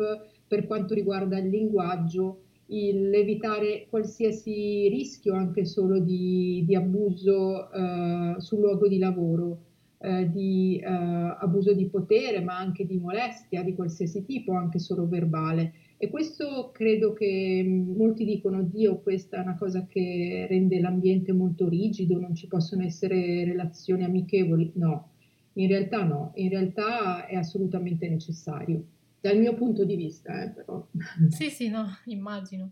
per 0.46 0.68
quanto 0.68 0.94
riguarda 0.94 1.36
il 1.36 1.48
linguaggio, 1.48 2.42
il 2.66 3.12
evitare 3.12 3.88
qualsiasi 3.90 4.86
rischio 4.88 5.34
anche 5.34 5.64
solo 5.64 5.98
di, 5.98 6.62
di 6.64 6.76
abuso 6.76 7.72
eh, 7.72 8.34
sul 8.38 8.60
luogo 8.60 8.86
di 8.86 8.98
lavoro, 8.98 9.58
eh, 10.02 10.30
di 10.30 10.78
eh, 10.78 10.86
abuso 10.86 11.74
di 11.74 11.86
potere, 11.88 12.40
ma 12.40 12.56
anche 12.56 12.86
di 12.86 12.98
molestia 12.98 13.62
di 13.62 13.74
qualsiasi 13.74 14.24
tipo, 14.24 14.52
anche 14.52 14.78
solo 14.78 15.06
verbale. 15.06 15.72
E 15.98 16.08
questo 16.08 16.70
credo 16.72 17.12
che 17.12 17.62
molti 17.66 18.24
dicono, 18.24 18.62
Dio, 18.62 19.00
questa 19.00 19.36
è 19.36 19.40
una 19.40 19.56
cosa 19.56 19.86
che 19.86 20.46
rende 20.48 20.80
l'ambiente 20.80 21.32
molto 21.32 21.68
rigido, 21.68 22.18
non 22.18 22.34
ci 22.34 22.46
possono 22.46 22.82
essere 22.82 23.44
relazioni 23.44 24.04
amichevoli. 24.04 24.72
No, 24.76 25.10
in 25.54 25.68
realtà 25.68 26.04
no, 26.04 26.32
in 26.36 26.48
realtà 26.48 27.26
è 27.26 27.36
assolutamente 27.36 28.08
necessario, 28.08 28.82
dal 29.20 29.38
mio 29.38 29.54
punto 29.54 29.84
di 29.84 29.96
vista, 29.96 30.42
eh, 30.42 30.48
però. 30.48 30.86
Sì, 31.28 31.50
sì, 31.50 31.68
no, 31.68 31.86
immagino. 32.06 32.70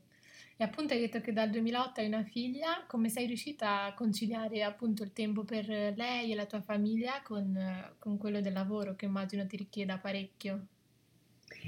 E 0.60 0.64
appunto 0.64 0.92
hai 0.92 0.98
detto 0.98 1.20
che 1.20 1.32
dal 1.32 1.50
2008 1.50 2.00
hai 2.00 2.08
una 2.08 2.24
figlia, 2.24 2.84
come 2.88 3.08
sei 3.08 3.28
riuscita 3.28 3.84
a 3.84 3.94
conciliare 3.94 4.64
appunto 4.64 5.04
il 5.04 5.12
tempo 5.12 5.44
per 5.44 5.68
lei 5.68 6.32
e 6.32 6.34
la 6.34 6.46
tua 6.46 6.60
famiglia 6.60 7.22
con, 7.22 7.56
con 8.00 8.18
quello 8.18 8.40
del 8.40 8.54
lavoro 8.54 8.96
che 8.96 9.04
immagino 9.04 9.46
ti 9.46 9.56
richieda 9.56 9.98
parecchio? 9.98 10.66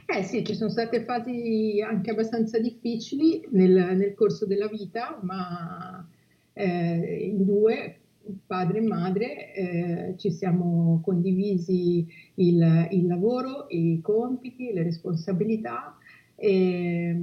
Eh 0.07 0.25
sì, 0.25 0.45
ci 0.45 0.57
sono 0.57 0.71
state 0.71 1.05
fasi 1.05 1.81
anche 1.81 2.11
abbastanza 2.11 2.59
difficili 2.59 3.47
nel, 3.53 3.97
nel 3.97 4.15
corso 4.15 4.45
della 4.45 4.67
vita, 4.67 5.21
ma 5.23 6.05
eh, 6.53 7.29
in 7.31 7.45
due, 7.45 7.97
padre 8.45 8.79
e 8.79 8.83
madre, 8.89 9.55
eh, 9.55 10.15
ci 10.17 10.33
siamo 10.33 11.01
condivisi 11.05 12.05
il, 12.35 12.89
il, 12.91 13.07
lavoro, 13.07 13.67
i 13.69 14.01
compiti, 14.03 14.73
le 14.73 14.83
responsabilità 14.83 15.97
e, 16.35 17.17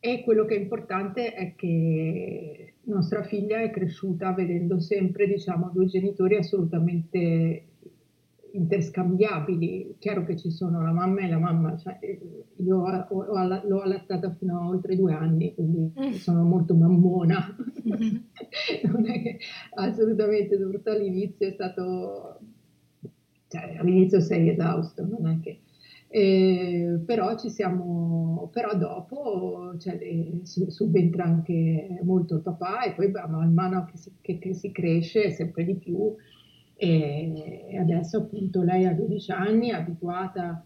e 0.00 0.22
quello 0.22 0.44
che 0.44 0.56
è 0.56 0.60
importante 0.60 1.34
è 1.34 1.54
che 1.56 2.74
nostra 2.88 3.22
figlia 3.22 3.60
è 3.60 3.70
cresciuta 3.70 4.32
vedendo 4.32 4.78
sempre 4.80 5.26
diciamo, 5.26 5.70
due 5.72 5.86
genitori 5.86 6.36
assolutamente 6.36 7.64
interscambiabili. 8.52 9.96
Chiaro 9.98 10.24
che 10.24 10.36
ci 10.36 10.50
sono 10.50 10.82
la 10.82 10.92
mamma 10.92 11.20
e 11.20 11.28
la 11.28 11.38
mamma, 11.38 11.76
cioè, 11.76 11.98
io 12.56 12.76
ho, 12.76 13.06
ho, 13.08 13.62
l'ho 13.66 13.80
allattata 13.80 14.34
fino 14.38 14.60
a 14.60 14.68
oltre 14.68 14.96
due 14.96 15.12
anni, 15.12 15.54
quindi 15.54 15.92
mm. 15.98 16.12
sono 16.12 16.42
molto 16.44 16.74
mammona. 16.74 17.56
Mm-hmm. 17.88 18.16
non 18.92 19.10
è 19.10 19.22
che 19.22 19.38
assolutamente, 19.74 20.56
soprattutto 20.56 20.90
all'inizio 20.90 21.46
è 21.46 21.52
stato, 21.52 22.40
cioè 23.48 23.76
all'inizio 23.78 24.20
sei 24.20 24.50
esausto, 24.50 25.06
non 25.06 25.28
è 25.28 25.40
che... 25.40 25.60
Eh, 26.10 27.02
però 27.04 27.36
siamo, 27.36 28.48
però 28.50 28.74
dopo 28.76 29.76
cioè, 29.78 29.98
subentra 30.42 31.24
anche 31.24 32.00
molto 32.02 32.36
il 32.36 32.40
papà 32.40 32.84
e 32.84 32.94
poi 32.94 33.10
man 33.10 33.52
mano 33.52 33.84
che 33.84 33.98
si, 33.98 34.12
che, 34.22 34.38
che 34.38 34.54
si 34.54 34.72
cresce 34.72 35.30
sempre 35.30 35.64
di 35.64 35.74
più 35.76 36.14
e 36.80 37.76
adesso 37.76 38.18
appunto 38.18 38.62
lei 38.62 38.86
ha 38.86 38.94
12 38.94 39.32
anni, 39.32 39.70
è 39.70 39.74
abituata 39.74 40.64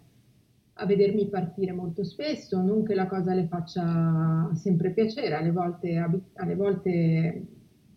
a 0.75 0.87
vedermi 0.87 1.29
partire 1.29 1.73
molto 1.73 2.05
spesso, 2.05 2.61
non 2.61 2.85
che 2.85 2.95
la 2.95 3.07
cosa 3.07 3.33
le 3.33 3.47
faccia 3.47 4.51
sempre 4.55 4.91
piacere, 4.91 5.35
alle 5.35 5.51
volte, 5.51 5.97
alle 6.35 6.55
volte 6.55 7.47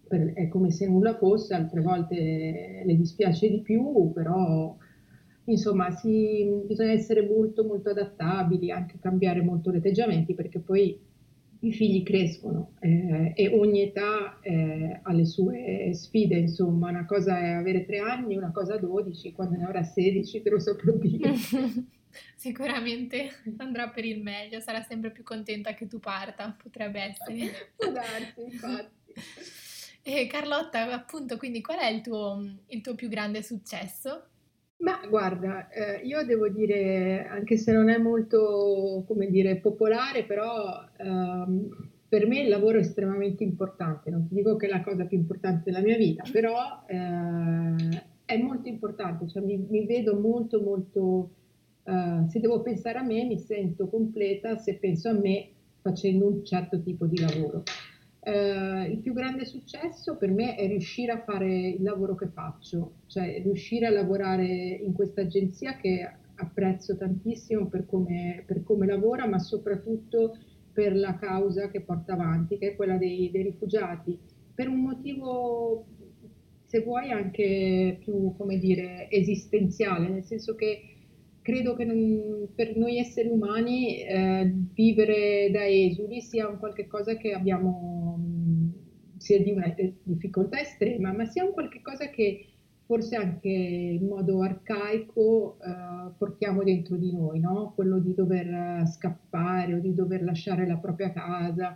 è 0.08 0.48
come 0.48 0.72
se 0.72 0.88
nulla 0.88 1.18
fosse, 1.18 1.56
altre 1.56 1.82
volte 1.82 2.84
le 2.86 2.96
dispiace 2.96 3.50
di 3.50 3.60
più, 3.62 4.12
però 4.14 4.78
insomma 5.46 5.92
si, 5.92 6.64
bisogna 6.66 6.92
essere 6.92 7.22
molto 7.22 7.64
molto 7.64 7.90
adattabili, 7.90 8.72
anche 8.72 9.00
cambiare 9.00 9.42
molto 9.42 9.72
gli 9.72 9.78
atteggiamenti 9.78 10.34
perché 10.34 10.60
poi 10.60 11.00
i 11.60 11.72
figli 11.74 12.04
crescono 12.04 12.74
eh, 12.80 13.34
e 13.36 13.48
ogni 13.50 13.82
età 13.82 14.40
eh, 14.42 15.00
ha 15.02 15.12
le 15.12 15.26
sue 15.26 15.92
sfide, 15.94 16.36
insomma, 16.38 16.90
una 16.90 17.06
cosa 17.06 17.40
è 17.40 17.52
avere 17.54 17.86
tre 17.86 18.00
anni, 18.00 18.36
una 18.36 18.52
cosa 18.52 18.78
12, 18.78 19.32
quando 19.32 19.58
ne 19.58 19.66
avrà 19.66 19.84
16 19.84 20.42
te 20.42 20.50
lo 20.50 20.60
saprò 20.60 20.94
dire. 20.94 21.34
Sicuramente 22.36 23.30
andrà 23.58 23.90
per 23.90 24.06
il 24.06 24.22
meglio, 24.22 24.60
sarà 24.60 24.82
sempre 24.82 25.12
più 25.12 25.24
contenta 25.24 25.74
che 25.74 25.88
tu 25.88 26.00
parta, 26.00 26.56
potrebbe 26.62 27.00
essere. 27.02 27.72
Può 27.76 27.92
darsi, 27.92 28.42
infatti. 28.42 29.14
E 30.08 30.28
Carlotta, 30.28 30.94
appunto, 30.94 31.36
quindi 31.36 31.62
qual 31.62 31.80
è 31.80 31.88
il 31.88 32.02
tuo, 32.02 32.40
il 32.68 32.82
tuo 32.82 32.94
più 32.94 33.10
grande 33.10 33.42
successo? 33.42 34.28
Ma 34.86 35.00
guarda, 35.10 35.68
eh, 35.70 36.06
io 36.06 36.24
devo 36.24 36.48
dire, 36.48 37.26
anche 37.26 37.58
se 37.58 37.72
non 37.72 37.90
è 37.90 37.98
molto, 37.98 39.04
come 39.08 39.32
dire, 39.32 39.56
popolare, 39.56 40.26
però 40.26 40.80
ehm, 40.98 41.70
per 42.08 42.28
me 42.28 42.42
il 42.42 42.50
lavoro 42.50 42.78
è 42.78 42.82
estremamente 42.82 43.44
importante. 43.44 44.12
Non 44.12 44.28
ti 44.28 44.36
dico 44.36 44.56
che 44.58 44.68
è 44.68 44.70
la 44.70 44.84
cosa 44.84 45.06
più 45.06 45.18
importante 45.18 45.72
della 45.72 45.82
mia 45.82 45.98
vita, 45.98 46.24
però 46.32 46.84
eh, 46.86 48.04
è 48.26 48.38
molto 48.38 48.68
importante, 48.68 49.28
cioè 49.28 49.42
mi, 49.42 49.58
mi 49.58 49.88
vedo 49.88 50.20
molto, 50.20 50.62
molto, 50.62 51.32
eh, 51.84 52.30
se 52.30 52.40
devo 52.40 52.62
pensare 52.62 53.00
a 53.00 53.04
me, 53.04 53.24
mi 53.24 53.40
sento 53.40 53.88
completa 53.88 54.56
se 54.58 54.76
penso 54.76 55.10
a 55.10 55.14
me 55.14 55.50
facendo 55.82 56.28
un 56.28 56.46
certo 56.46 56.80
tipo 56.84 57.08
di 57.08 57.20
lavoro. 57.20 57.64
Eh, 58.28 58.90
il 58.90 58.98
più 58.98 59.14
grande 59.14 59.46
successo 59.46 60.18
per 60.18 60.32
me 60.32 60.56
è 60.56 60.66
riuscire 60.66 61.12
a 61.12 61.22
fare 61.24 61.68
il 61.68 61.84
lavoro 61.84 62.16
che 62.16 62.26
faccio, 62.26 62.94
cioè 63.06 63.40
riuscire 63.44 63.86
a 63.86 63.92
lavorare 63.92 64.48
in 64.48 64.94
questa 64.94 65.22
agenzia 65.22 65.78
che 65.78 66.12
apprezzo 66.34 66.98
tantissimo 66.98 67.68
per 67.68 67.86
come, 67.86 68.44
per 68.48 68.64
come 68.64 68.88
lavora, 68.88 69.28
ma 69.28 69.38
soprattutto 69.38 70.36
per 70.74 70.96
la 70.96 71.16
causa 71.20 71.70
che 71.70 71.82
porta 71.82 72.14
avanti, 72.14 72.58
che 72.58 72.72
è 72.72 72.76
quella 72.76 72.98
dei, 72.98 73.30
dei 73.30 73.44
rifugiati, 73.44 74.18
per 74.56 74.70
un 74.70 74.82
motivo, 74.82 75.86
se 76.66 76.82
vuoi, 76.82 77.12
anche 77.12 77.98
più, 78.00 78.34
come 78.36 78.58
dire, 78.58 79.08
esistenziale, 79.12 80.10
nel 80.10 80.24
senso 80.24 80.56
che 80.56 80.95
credo 81.46 81.76
che 81.76 81.86
non, 81.86 82.48
per 82.56 82.76
noi 82.76 82.98
esseri 82.98 83.30
umani 83.30 84.02
eh, 84.02 84.52
vivere 84.74 85.52
da 85.52 85.64
esuli 85.64 86.20
sia 86.20 86.48
un 86.48 86.58
qualche 86.58 86.88
cosa 86.88 87.16
che 87.18 87.34
abbiamo, 87.34 88.20
sia 89.18 89.40
di 89.40 89.52
una 89.52 89.72
difficoltà 90.02 90.60
estrema, 90.60 91.14
ma 91.14 91.26
sia 91.26 91.46
un 91.46 91.54
qualche 91.54 91.84
cosa 91.84 92.10
che 92.10 92.48
forse 92.88 93.16
anche 93.16 93.48
in 93.48 94.08
modo 94.08 94.42
arcaico 94.42 95.60
eh, 95.62 96.14
portiamo 96.18 96.64
dentro 96.64 96.96
di 96.96 97.14
noi, 97.14 97.40
no? 97.40 97.74
quello 97.76 98.00
di 98.00 98.16
dover 98.16 98.88
scappare 98.88 99.76
o 99.76 99.80
di 99.80 99.94
dover 99.94 100.24
lasciare 100.24 100.66
la 100.66 100.78
propria 100.78 101.14
casa. 101.14 101.76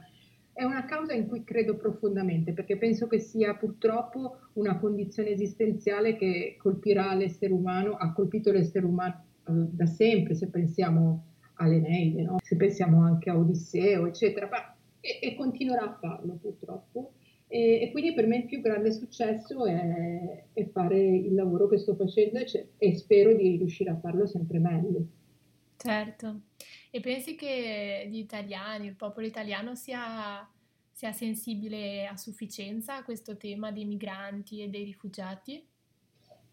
È 0.52 0.64
una 0.64 0.84
causa 0.86 1.14
in 1.14 1.28
cui 1.28 1.44
credo 1.44 1.78
profondamente 1.78 2.54
perché 2.54 2.76
penso 2.76 3.06
che 3.06 3.20
sia 3.20 3.54
purtroppo 3.54 4.38
una 4.54 4.80
condizione 4.80 5.30
esistenziale 5.30 6.16
che 6.16 6.58
colpirà 6.58 7.14
l'essere 7.14 7.54
umano, 7.54 7.94
ha 7.94 8.12
colpito 8.14 8.52
l'essere 8.52 8.88
umano 8.88 9.28
da 9.52 9.86
sempre, 9.86 10.36
se 10.36 10.50
pensiamo 10.50 11.26
all'Eneide, 11.56 12.22
no? 12.24 12.38
se 12.42 12.56
pensiamo 12.56 13.04
anche 13.04 13.30
a 13.30 13.38
Odisseo, 13.38 14.08
eccetera, 14.08 14.48
ma, 14.50 14.76
e, 15.00 15.20
e, 15.22 15.36
continuerà 15.36 15.84
a 15.84 15.98
farlo 16.00 16.38
purtroppo. 16.42 17.14
E, 17.48 17.82
e, 17.82 17.92
quindi 17.92 18.14
per 18.14 18.28
me 18.28 18.38
il 18.38 18.46
più 18.46 18.62
grande 18.62 18.92
successo 18.92 19.66
è, 19.66 20.46
è 20.54 20.66
fare 20.70 21.00
il 21.00 21.34
lavoro 21.34 21.68
che 21.68 21.78
sto 21.78 21.96
facendo 21.96 22.40
e, 22.40 22.70
e 22.78 22.96
spero 22.96 23.34
di 23.34 23.58
riuscire 23.58 23.90
a 23.90 24.00
farlo 24.00 24.28
sempre 24.28 24.60
meglio. 24.60 25.06
Certo. 25.78 26.42
E 26.92 27.00
pensi 27.00 27.36
che 27.36 28.08
gli 28.10 28.18
italiani, 28.18 28.88
il 28.88 28.96
popolo 28.96 29.26
italiano 29.26 29.76
sia, 29.76 30.48
sia 30.92 31.12
sensibile 31.12 32.06
a 32.06 32.18
sufficienza 32.18 32.98
a 32.98 33.04
questo 33.04 33.38
tema 33.38 33.72
dei 33.72 33.86
migranti 33.86 34.62
e 34.62 34.68
dei 34.68 34.84
rifugiati? 34.84 35.66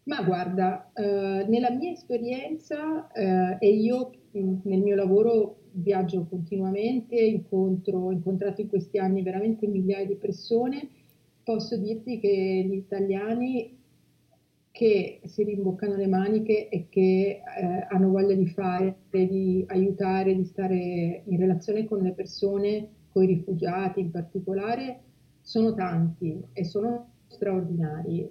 Ma 0.07 0.23
guarda, 0.23 0.89
eh, 0.93 1.45
nella 1.49 1.69
mia 1.71 1.91
esperienza 1.91 3.11
eh, 3.11 3.57
e 3.59 3.69
io 3.73 4.11
nel 4.31 4.81
mio 4.81 4.95
lavoro 4.95 5.63
viaggio 5.71 6.25
continuamente, 6.29 7.15
incontro, 7.19 7.99
ho 7.99 8.11
incontrato 8.13 8.61
in 8.61 8.69
questi 8.69 8.99
anni 8.99 9.21
veramente 9.21 9.67
migliaia 9.67 10.05
di 10.05 10.15
persone, 10.15 10.87
posso 11.43 11.75
dirti 11.75 12.19
che 12.19 12.65
gli 12.69 12.75
italiani 12.75 13.77
che 14.71 15.19
si 15.25 15.43
rimboccano 15.43 15.95
le 15.95 16.07
maniche 16.07 16.69
e 16.69 16.87
che 16.87 17.41
eh, 17.41 17.87
hanno 17.89 18.09
voglia 18.09 18.35
di 18.35 18.47
fare, 18.47 18.95
di 19.09 19.65
aiutare, 19.67 20.35
di 20.35 20.45
stare 20.45 21.23
in 21.25 21.37
relazione 21.37 21.85
con 21.85 21.99
le 21.99 22.13
persone, 22.13 22.89
con 23.09 23.23
i 23.23 23.27
rifugiati 23.27 23.99
in 23.99 24.11
particolare, 24.11 25.01
sono 25.41 25.73
tanti 25.73 26.41
e 26.53 26.63
sono 26.63 27.09
straordinari. 27.27 28.29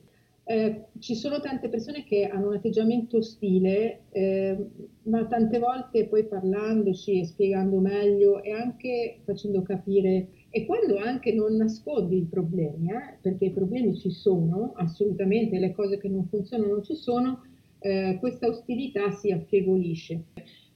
Eh, 0.48 0.84
ci 1.00 1.16
sono 1.16 1.40
tante 1.40 1.68
persone 1.68 2.04
che 2.04 2.28
hanno 2.28 2.46
un 2.46 2.54
atteggiamento 2.54 3.16
ostile, 3.16 4.02
eh, 4.10 4.56
ma 5.02 5.26
tante 5.26 5.58
volte 5.58 6.06
poi 6.06 6.24
parlandoci 6.24 7.18
e 7.18 7.24
spiegando 7.24 7.80
meglio 7.80 8.40
e 8.40 8.52
anche 8.52 9.18
facendo 9.24 9.62
capire, 9.62 10.28
e 10.50 10.64
quando 10.64 10.98
anche 10.98 11.34
non 11.34 11.56
nascondi 11.56 12.18
i 12.18 12.28
problemi, 12.30 12.90
eh, 12.90 13.18
perché 13.20 13.46
i 13.46 13.50
problemi 13.50 13.96
ci 13.96 14.10
sono, 14.10 14.72
assolutamente, 14.76 15.58
le 15.58 15.72
cose 15.72 15.98
che 15.98 16.08
non 16.08 16.28
funzionano 16.28 16.80
ci 16.80 16.94
sono, 16.94 17.42
eh, 17.80 18.16
questa 18.20 18.46
ostilità 18.46 19.10
si 19.10 19.32
affievolisce. 19.32 20.26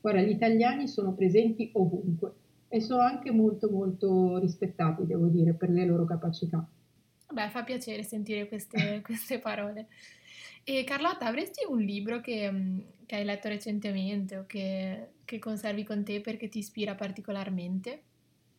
Guarda, 0.00 0.22
gli 0.22 0.30
italiani 0.30 0.88
sono 0.88 1.14
presenti 1.14 1.70
ovunque 1.74 2.32
e 2.68 2.80
sono 2.80 3.02
anche 3.02 3.30
molto 3.30 3.70
molto 3.70 4.38
rispettati, 4.38 5.06
devo 5.06 5.26
dire, 5.26 5.54
per 5.54 5.70
le 5.70 5.86
loro 5.86 6.04
capacità. 6.04 6.68
Beh, 7.32 7.48
fa 7.50 7.62
piacere 7.62 8.02
sentire 8.02 8.48
queste, 8.48 9.00
queste 9.04 9.38
parole. 9.38 9.86
E 10.64 10.84
Carlotta, 10.84 11.26
avresti 11.26 11.64
un 11.68 11.80
libro 11.80 12.20
che, 12.20 12.50
mm, 12.50 12.78
che 13.06 13.16
hai 13.16 13.24
letto 13.24 13.48
recentemente 13.48 14.36
o 14.36 14.44
che, 14.46 15.08
che, 15.24 15.38
conservi 15.38 15.84
con 15.84 16.04
te 16.04 16.20
perché 16.20 16.48
ti 16.48 16.58
ispira 16.58 16.94
particolarmente? 16.94 18.02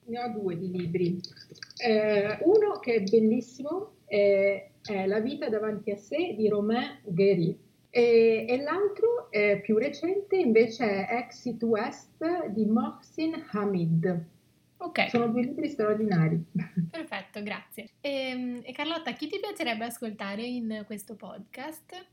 Ne 0.05 0.19
ho 0.19 0.29
due 0.29 0.57
di 0.57 0.71
libri. 0.71 1.19
Eh, 1.77 2.37
uno 2.41 2.79
che 2.79 2.95
è 2.95 3.01
bellissimo 3.01 3.97
è, 4.05 4.69
è, 4.81 5.05
La 5.05 5.19
vita 5.19 5.47
davanti 5.47 5.91
a 5.91 5.97
sé 5.97 6.33
di 6.35 6.47
Romain 6.49 6.99
Guéry 7.03 7.57
e, 7.89 8.45
e 8.47 8.57
l'altro, 8.61 9.29
più 9.61 9.77
recente, 9.77 10.37
invece 10.37 11.05
è 11.05 11.15
Exit 11.17 11.61
West 11.63 12.47
di 12.47 12.65
Mohsin 12.65 13.45
Hamid. 13.51 14.25
Ok. 14.81 15.09
Sono 15.09 15.27
due 15.27 15.43
libri 15.43 15.69
straordinari. 15.69 16.43
Perfetto, 16.89 17.43
grazie. 17.43 17.89
E, 18.01 18.09
ehm, 18.09 18.61
e, 18.63 18.71
Carlotta, 18.73 19.11
chi 19.13 19.27
ti 19.27 19.39
piacerebbe 19.39 19.85
ascoltare 19.85 20.41
in 20.41 20.83
questo 20.87 21.15
podcast? 21.15 22.07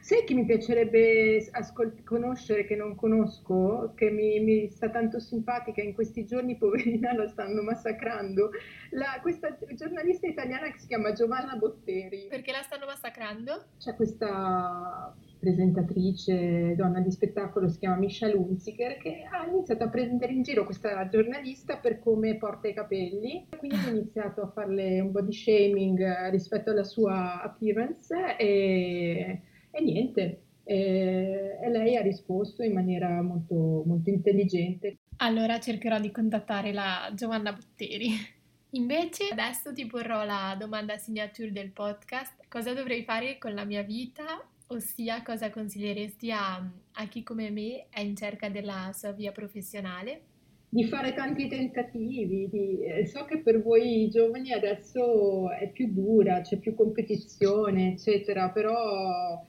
Sai 0.00 0.24
chi 0.24 0.34
mi 0.34 0.44
piacerebbe 0.44 1.48
ascol- 1.52 2.02
conoscere 2.02 2.64
che 2.64 2.74
non 2.74 2.96
conosco, 2.96 3.92
che 3.94 4.10
mi, 4.10 4.40
mi, 4.40 4.68
sta 4.68 4.90
tanto 4.90 5.20
simpatica, 5.20 5.80
in 5.80 5.94
questi 5.94 6.24
giorni 6.24 6.56
poverina 6.56 7.14
la 7.14 7.28
stanno 7.28 7.62
massacrando, 7.62 8.50
la, 8.90 9.18
questa 9.22 9.56
giornalista 9.74 10.26
italiana 10.26 10.70
che 10.70 10.80
si 10.80 10.86
chiama 10.88 11.12
Giovanna 11.12 11.54
Botteri. 11.54 12.26
Perché 12.28 12.50
la 12.50 12.62
stanno 12.62 12.86
massacrando? 12.86 13.66
C'è 13.78 13.94
questa 13.94 15.14
presentatrice, 15.42 16.76
donna 16.76 17.00
di 17.00 17.10
spettacolo, 17.10 17.68
si 17.68 17.80
chiama 17.80 17.96
Misha 17.96 18.28
Lunziker, 18.28 18.96
che 18.98 19.24
ha 19.28 19.44
iniziato 19.44 19.82
a 19.82 19.88
prendere 19.88 20.32
in 20.32 20.44
giro 20.44 20.64
questa 20.64 21.08
giornalista 21.08 21.78
per 21.78 21.98
come 21.98 22.36
porta 22.36 22.68
i 22.68 22.72
capelli, 22.72 23.48
quindi 23.58 23.76
ha 23.84 23.90
iniziato 23.90 24.42
a 24.42 24.52
farle 24.52 25.00
un 25.00 25.10
body 25.10 25.32
shaming 25.32 26.28
rispetto 26.30 26.70
alla 26.70 26.84
sua 26.84 27.42
appearance 27.42 28.36
e, 28.38 29.40
e 29.72 29.82
niente, 29.82 30.42
e, 30.62 31.58
e, 31.60 31.68
lei 31.70 31.96
ha 31.96 32.02
risposto 32.02 32.62
in 32.62 32.74
maniera 32.74 33.20
molto, 33.20 33.82
molto 33.84 34.10
intelligente. 34.10 34.98
Allora 35.16 35.58
cercherò 35.58 35.98
di 35.98 36.12
contattare 36.12 36.72
la 36.72 37.10
Giovanna 37.16 37.52
Botteri. 37.52 38.10
Invece 38.74 39.24
adesso 39.32 39.72
ti 39.72 39.86
porrò 39.86 40.24
la 40.24 40.54
domanda 40.56 40.96
signature 40.98 41.50
del 41.50 41.72
podcast. 41.72 42.44
Cosa 42.48 42.72
dovrei 42.72 43.02
fare 43.02 43.38
con 43.38 43.54
la 43.54 43.64
mia 43.64 43.82
vita 43.82 44.40
Ossia, 44.72 45.22
cosa 45.22 45.50
consiglieresti 45.50 46.32
a, 46.32 46.56
a 46.56 47.06
chi 47.06 47.22
come 47.22 47.50
me 47.50 47.88
è 47.90 48.00
in 48.00 48.16
cerca 48.16 48.48
della 48.48 48.90
sua 48.94 49.12
via 49.12 49.30
professionale? 49.30 50.22
Di 50.70 50.84
fare 50.84 51.12
tanti 51.12 51.46
tentativi. 51.46 52.48
Di, 52.48 52.82
eh, 52.82 53.06
so 53.06 53.26
che 53.26 53.40
per 53.40 53.62
voi 53.62 54.08
giovani 54.08 54.50
adesso 54.54 55.50
è 55.50 55.70
più 55.70 55.92
dura, 55.92 56.40
c'è 56.40 56.56
più 56.56 56.74
competizione, 56.74 57.92
eccetera, 57.92 58.48
però 58.48 59.46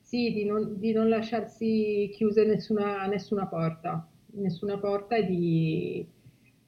sì, 0.00 0.32
di 0.32 0.44
non, 0.44 0.78
di 0.78 0.92
non 0.92 1.08
lasciarsi 1.08 2.08
chiuse 2.12 2.44
nessuna, 2.44 3.06
nessuna 3.06 3.48
porta, 3.48 4.08
nessuna 4.34 4.78
porta 4.78 5.16
e 5.16 5.26
di, 5.26 6.06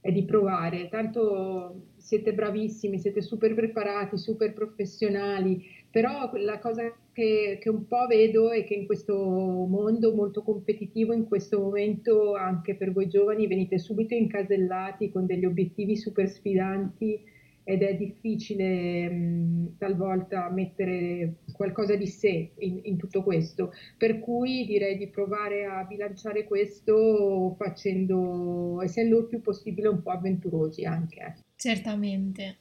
è 0.01 0.11
di 0.11 0.25
provare, 0.25 0.89
tanto 0.89 1.91
siete 1.99 2.35
bravissimi, 2.35 2.99
siete 2.99 3.23
super 3.23 3.55
preparati, 3.55 4.19
super 4.19 4.53
professionali, 4.53 5.65
però 5.93 6.31
la 6.37 6.59
cosa 6.59 6.91
che, 7.13 7.59
che, 7.61 7.69
un 7.69 7.87
po' 7.87 8.07
vedo 8.07 8.51
è 8.51 8.65
che 8.65 8.73
in 8.73 8.87
questo 8.87 9.15
mondo 9.15 10.15
molto 10.15 10.43
competitivo, 10.43 11.13
in 11.13 11.27
questo 11.27 11.61
momento 11.61 12.35
anche 12.35 12.75
per 12.77 12.93
voi 12.93 13.09
giovani 13.09 13.47
venite 13.47 13.79
subito 13.79 14.15
incasellati 14.15 15.13
con 15.13 15.27
degli 15.27 15.45
obiettivi 15.45 15.95
super 15.97 16.31
sfidanti 16.31 17.21
ed 17.65 17.83
è 17.83 17.95
difficile 17.95 19.09
mh, 19.11 19.77
talvolta 19.77 20.51
mettere 20.51 21.43
qualcosa 21.53 21.95
di 21.95 22.07
sé 22.07 22.53
in, 22.59 22.81
in, 22.85 22.97
tutto 22.97 23.23
questo, 23.23 23.73
per 23.99 24.19
cui 24.19 24.65
direi 24.65 24.97
di 24.97 25.09
provare 25.09 25.67
a 25.67 25.85
bilanciare 25.85 26.45
questo 26.45 27.55
facendo, 27.59 28.81
essendo 28.83 29.19
il 29.19 29.27
più 29.27 29.43
possibile 29.43 29.89
un 29.89 30.03
po' 30.03 30.11
avventurosi 30.11 30.87
anche. 30.87 31.37
Certamente, 31.55 32.57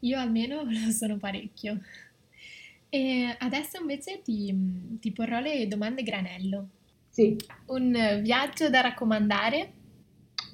io 0.00 0.18
almeno 0.18 0.62
lo 0.64 0.90
sono 0.90 1.18
parecchio. 1.18 1.80
E 2.96 3.36
adesso 3.40 3.78
invece 3.78 4.22
ti, 4.22 4.98
ti 4.98 5.12
porrò 5.12 5.38
le 5.38 5.68
domande 5.68 6.02
granello. 6.02 6.68
Sì. 7.10 7.36
Un 7.66 8.20
viaggio 8.22 8.70
da 8.70 8.80
raccomandare? 8.80 9.72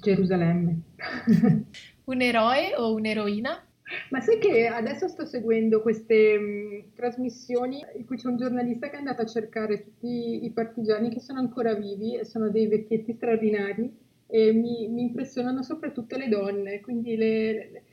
Gerusalemme. 0.01 0.81
Un 2.03 2.21
eroe 2.21 2.75
o 2.75 2.93
un'eroina? 2.95 3.65
Ma 4.09 4.19
sai 4.19 4.39
che 4.39 4.67
adesso 4.67 5.07
sto 5.07 5.25
seguendo 5.25 5.81
queste 5.81 6.37
mh, 6.37 6.95
trasmissioni 6.95 7.81
in 7.95 8.05
cui 8.05 8.17
c'è 8.17 8.27
un 8.27 8.35
giornalista 8.35 8.89
che 8.89 8.95
è 8.95 8.99
andato 8.99 9.21
a 9.21 9.25
cercare 9.25 9.81
tutti 9.81 10.43
i 10.43 10.51
partigiani 10.51 11.09
che 11.09 11.21
sono 11.21 11.39
ancora 11.39 11.73
vivi 11.75 12.17
e 12.17 12.25
sono 12.25 12.49
dei 12.49 12.67
vecchietti 12.67 13.13
straordinari 13.13 13.89
e 14.27 14.51
mi, 14.51 14.89
mi 14.89 15.03
impressionano 15.03 15.63
soprattutto 15.63 16.17
le 16.17 16.27
donne, 16.27 16.81
quindi 16.81 17.15
le, 17.15 17.53
le 17.53 17.83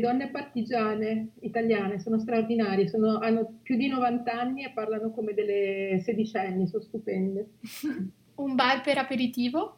donne 0.00 0.30
partigiane 0.30 1.32
italiane 1.40 2.00
sono 2.00 2.18
straordinarie, 2.18 2.88
sono, 2.88 3.18
hanno 3.18 3.58
più 3.62 3.76
di 3.76 3.88
90 3.88 4.32
anni 4.32 4.64
e 4.64 4.72
parlano 4.72 5.10
come 5.10 5.34
delle 5.34 6.00
sedicenni, 6.02 6.66
sono 6.66 6.82
stupende. 6.82 7.50
Un 8.36 8.54
bar 8.54 8.80
per 8.80 8.98
aperitivo? 8.98 9.76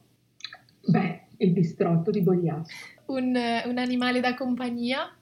Beh, 0.87 1.23
il 1.39 1.51
bistrotto 1.51 2.11
di 2.11 2.23
Bogliasco. 2.23 2.75
Un, 3.07 3.37
un 3.67 3.79
animale 3.79 4.21
da 4.21 4.35
compagnia? 4.35 5.13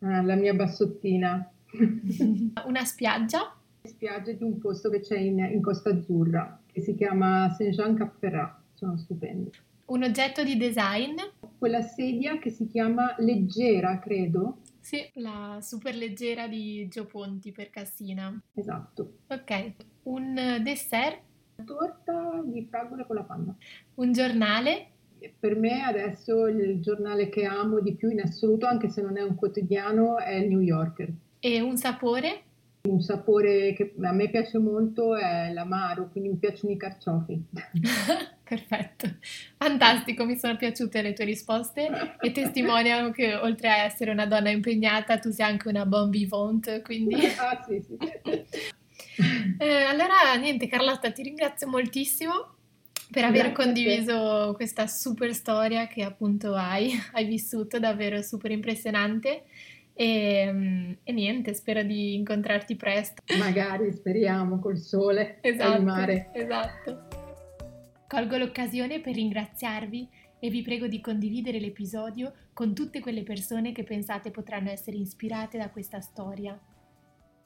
Ah, 0.00 0.22
la 0.22 0.36
mia 0.36 0.54
bassottina. 0.54 1.50
Una 2.66 2.84
spiaggia? 2.84 3.56
Spiaggia 3.82 4.32
di 4.32 4.44
un 4.44 4.58
posto 4.58 4.90
che 4.90 5.00
c'è 5.00 5.18
in, 5.18 5.38
in 5.38 5.62
Costa 5.62 5.90
Azzurra, 5.90 6.60
che 6.70 6.82
si 6.82 6.94
chiama 6.94 7.48
Saint-Jean-Cap-Ferrat, 7.50 8.56
sono 8.74 8.96
stupendi. 8.98 9.50
Un 9.88 10.02
oggetto 10.02 10.44
di 10.44 10.58
design? 10.58 11.16
Quella 11.56 11.80
sedia 11.80 12.38
che 12.38 12.50
si 12.50 12.66
chiama 12.66 13.14
Leggera, 13.20 13.98
credo. 13.98 14.58
Sì, 14.80 14.98
la 15.14 15.60
super 15.62 15.94
leggera 15.94 16.46
di 16.46 16.86
Gio 16.88 17.06
Ponti 17.06 17.52
per 17.52 17.70
Cassina. 17.70 18.38
Esatto. 18.52 19.20
Ok, 19.28 19.72
un 20.02 20.60
dessert? 20.62 21.20
Torta 21.64 22.42
di 22.44 22.66
fragole 22.68 23.06
con 23.06 23.16
la 23.16 23.22
panna. 23.22 23.56
Un 23.94 24.12
giornale? 24.12 24.90
per 25.36 25.56
me 25.56 25.82
adesso 25.82 26.46
il 26.46 26.80
giornale 26.80 27.28
che 27.28 27.44
amo 27.44 27.80
di 27.80 27.96
più 27.96 28.10
in 28.10 28.20
assoluto, 28.20 28.66
anche 28.66 28.90
se 28.90 29.00
non 29.00 29.16
è 29.16 29.22
un 29.22 29.34
quotidiano, 29.36 30.18
è 30.18 30.34
il 30.34 30.48
New 30.48 30.60
Yorker. 30.60 31.10
E 31.40 31.60
un 31.60 31.78
sapore? 31.78 32.42
Un 32.82 33.00
sapore 33.00 33.72
che 33.72 33.94
a 34.00 34.12
me 34.12 34.28
piace 34.28 34.58
molto 34.58 35.16
è 35.16 35.50
l'amaro, 35.52 36.10
quindi 36.10 36.28
mi 36.28 36.36
piacciono 36.36 36.72
i 36.72 36.76
carciofi. 36.76 37.42
Perfetto, 38.48 39.06
fantastico, 39.58 40.24
mi 40.24 40.38
sono 40.38 40.56
piaciute 40.56 41.02
le 41.02 41.12
tue 41.12 41.26
risposte 41.26 42.16
e 42.18 42.32
testimoniano 42.32 43.10
che 43.10 43.34
oltre 43.34 43.68
a 43.68 43.84
essere 43.84 44.10
una 44.10 44.24
donna 44.24 44.48
impegnata 44.48 45.18
tu 45.18 45.30
sei 45.30 45.44
anche 45.44 45.68
una 45.68 45.84
bon 45.84 46.08
vivante, 46.08 46.80
quindi... 46.80 47.14
ah 47.36 47.62
sì, 47.68 47.82
sì. 47.86 47.96
Eh, 49.58 49.82
allora 49.82 50.34
niente 50.40 50.66
Carlotta, 50.66 51.10
ti 51.10 51.22
ringrazio 51.22 51.68
moltissimo 51.68 52.54
per 53.10 53.24
aver 53.24 53.52
Grazie 53.52 53.64
condiviso 53.64 54.52
questa 54.54 54.86
super 54.86 55.34
storia 55.34 55.86
che 55.86 56.02
appunto 56.02 56.54
hai, 56.54 56.92
hai 57.12 57.26
vissuto, 57.26 57.78
davvero 57.78 58.22
super 58.22 58.50
impressionante. 58.50 59.44
E, 59.92 60.96
e, 61.02 61.12
niente, 61.12 61.54
spero 61.54 61.82
di 61.82 62.14
incontrarti 62.14 62.76
presto. 62.76 63.22
Magari, 63.36 63.92
speriamo, 63.92 64.60
col 64.60 64.78
sole 64.78 65.38
esatto, 65.40 65.74
e 65.74 65.78
il 65.78 65.84
mare. 65.84 66.30
Esatto. 66.32 67.17
Colgo 68.08 68.38
l'occasione 68.38 69.00
per 69.00 69.14
ringraziarvi 69.14 70.08
e 70.38 70.48
vi 70.48 70.62
prego 70.62 70.86
di 70.86 70.98
condividere 70.98 71.60
l'episodio 71.60 72.32
con 72.54 72.74
tutte 72.74 73.00
quelle 73.00 73.22
persone 73.22 73.72
che 73.72 73.84
pensate 73.84 74.30
potranno 74.30 74.70
essere 74.70 74.96
ispirate 74.96 75.58
da 75.58 75.68
questa 75.68 76.00
storia. 76.00 76.58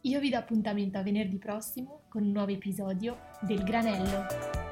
Io 0.02 0.20
vi 0.20 0.30
do 0.30 0.36
appuntamento 0.36 0.98
a 0.98 1.02
venerdì 1.02 1.38
prossimo 1.38 2.02
con 2.08 2.22
un 2.22 2.30
nuovo 2.30 2.52
episodio 2.52 3.18
del 3.40 3.64
Granello. 3.64 4.71